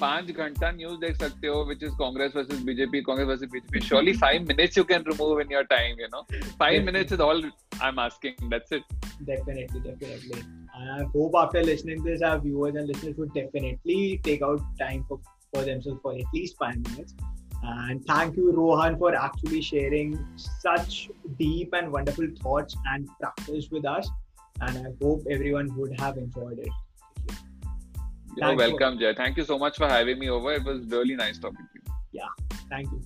पांच 0.00 0.30
घंटा 0.30 0.70
news 0.70 0.92
देख 1.00 1.16
सकते 1.16 1.48
हो 1.48 1.64
which 1.68 1.82
is 1.82 1.90
Congress 1.98 2.36
versus 2.36 2.62
BJP 2.64 3.00
Congress 3.08 3.28
versus 3.28 3.48
BJP 3.52 3.80
surely 3.86 4.12
five 4.22 4.46
minutes 4.48 4.78
you 4.78 4.84
can 4.92 5.04
remove 5.08 5.40
in 5.40 5.52
your 5.52 5.64
time 5.74 6.00
you 6.00 6.06
know 6.14 6.22
five 6.60 6.84
minutes 6.84 7.12
is 7.12 7.20
all 7.20 7.44
I 7.82 7.88
am 7.88 8.00
asking 8.00 8.50
that's 8.50 8.72
it 8.72 9.00
definitely 9.26 9.80
definitely 9.82 10.38
i 10.76 11.02
hope 11.10 11.36
after 11.40 11.60
listening 11.66 11.98
to 11.98 12.06
this 12.06 12.22
our 12.28 12.38
viewers 12.44 12.78
and 12.80 12.88
listeners 12.92 13.18
would 13.20 13.34
definitely 13.34 13.98
take 14.28 14.42
out 14.46 14.64
time 14.80 15.04
for, 15.10 15.18
for 15.52 15.62
themselves 15.68 16.00
for 16.06 16.14
at 16.22 16.34
least 16.38 16.56
five 16.62 16.80
minutes 16.88 17.14
and 17.63 18.05
thank 18.05 18.35
you 18.35 18.51
rohan 18.51 18.97
for 18.97 19.13
actually 19.15 19.61
sharing 19.61 20.17
such 20.35 21.09
deep 21.37 21.73
and 21.73 21.91
wonderful 21.91 22.27
thoughts 22.41 22.75
and 22.93 23.07
practice 23.19 23.69
with 23.71 23.85
us 23.85 24.09
and 24.61 24.87
i 24.87 24.91
hope 25.01 25.23
everyone 25.29 25.73
would 25.75 25.99
have 25.99 26.17
enjoyed 26.17 26.59
it 26.59 26.69
you're 28.37 28.55
welcome, 28.55 28.99
Jay. 28.99 29.15
Thank 29.15 29.37
you 29.37 29.43
so 29.43 29.57
much 29.57 29.77
for 29.77 29.87
having 29.87 30.19
me 30.19 30.29
over. 30.29 30.53
It 30.53 30.63
was 30.63 30.85
really 30.85 31.15
nice 31.15 31.39
talking 31.39 31.57
to 31.57 31.79
you. 31.83 31.93
Yeah, 32.11 32.27
thank 32.69 32.91
you. 32.91 33.01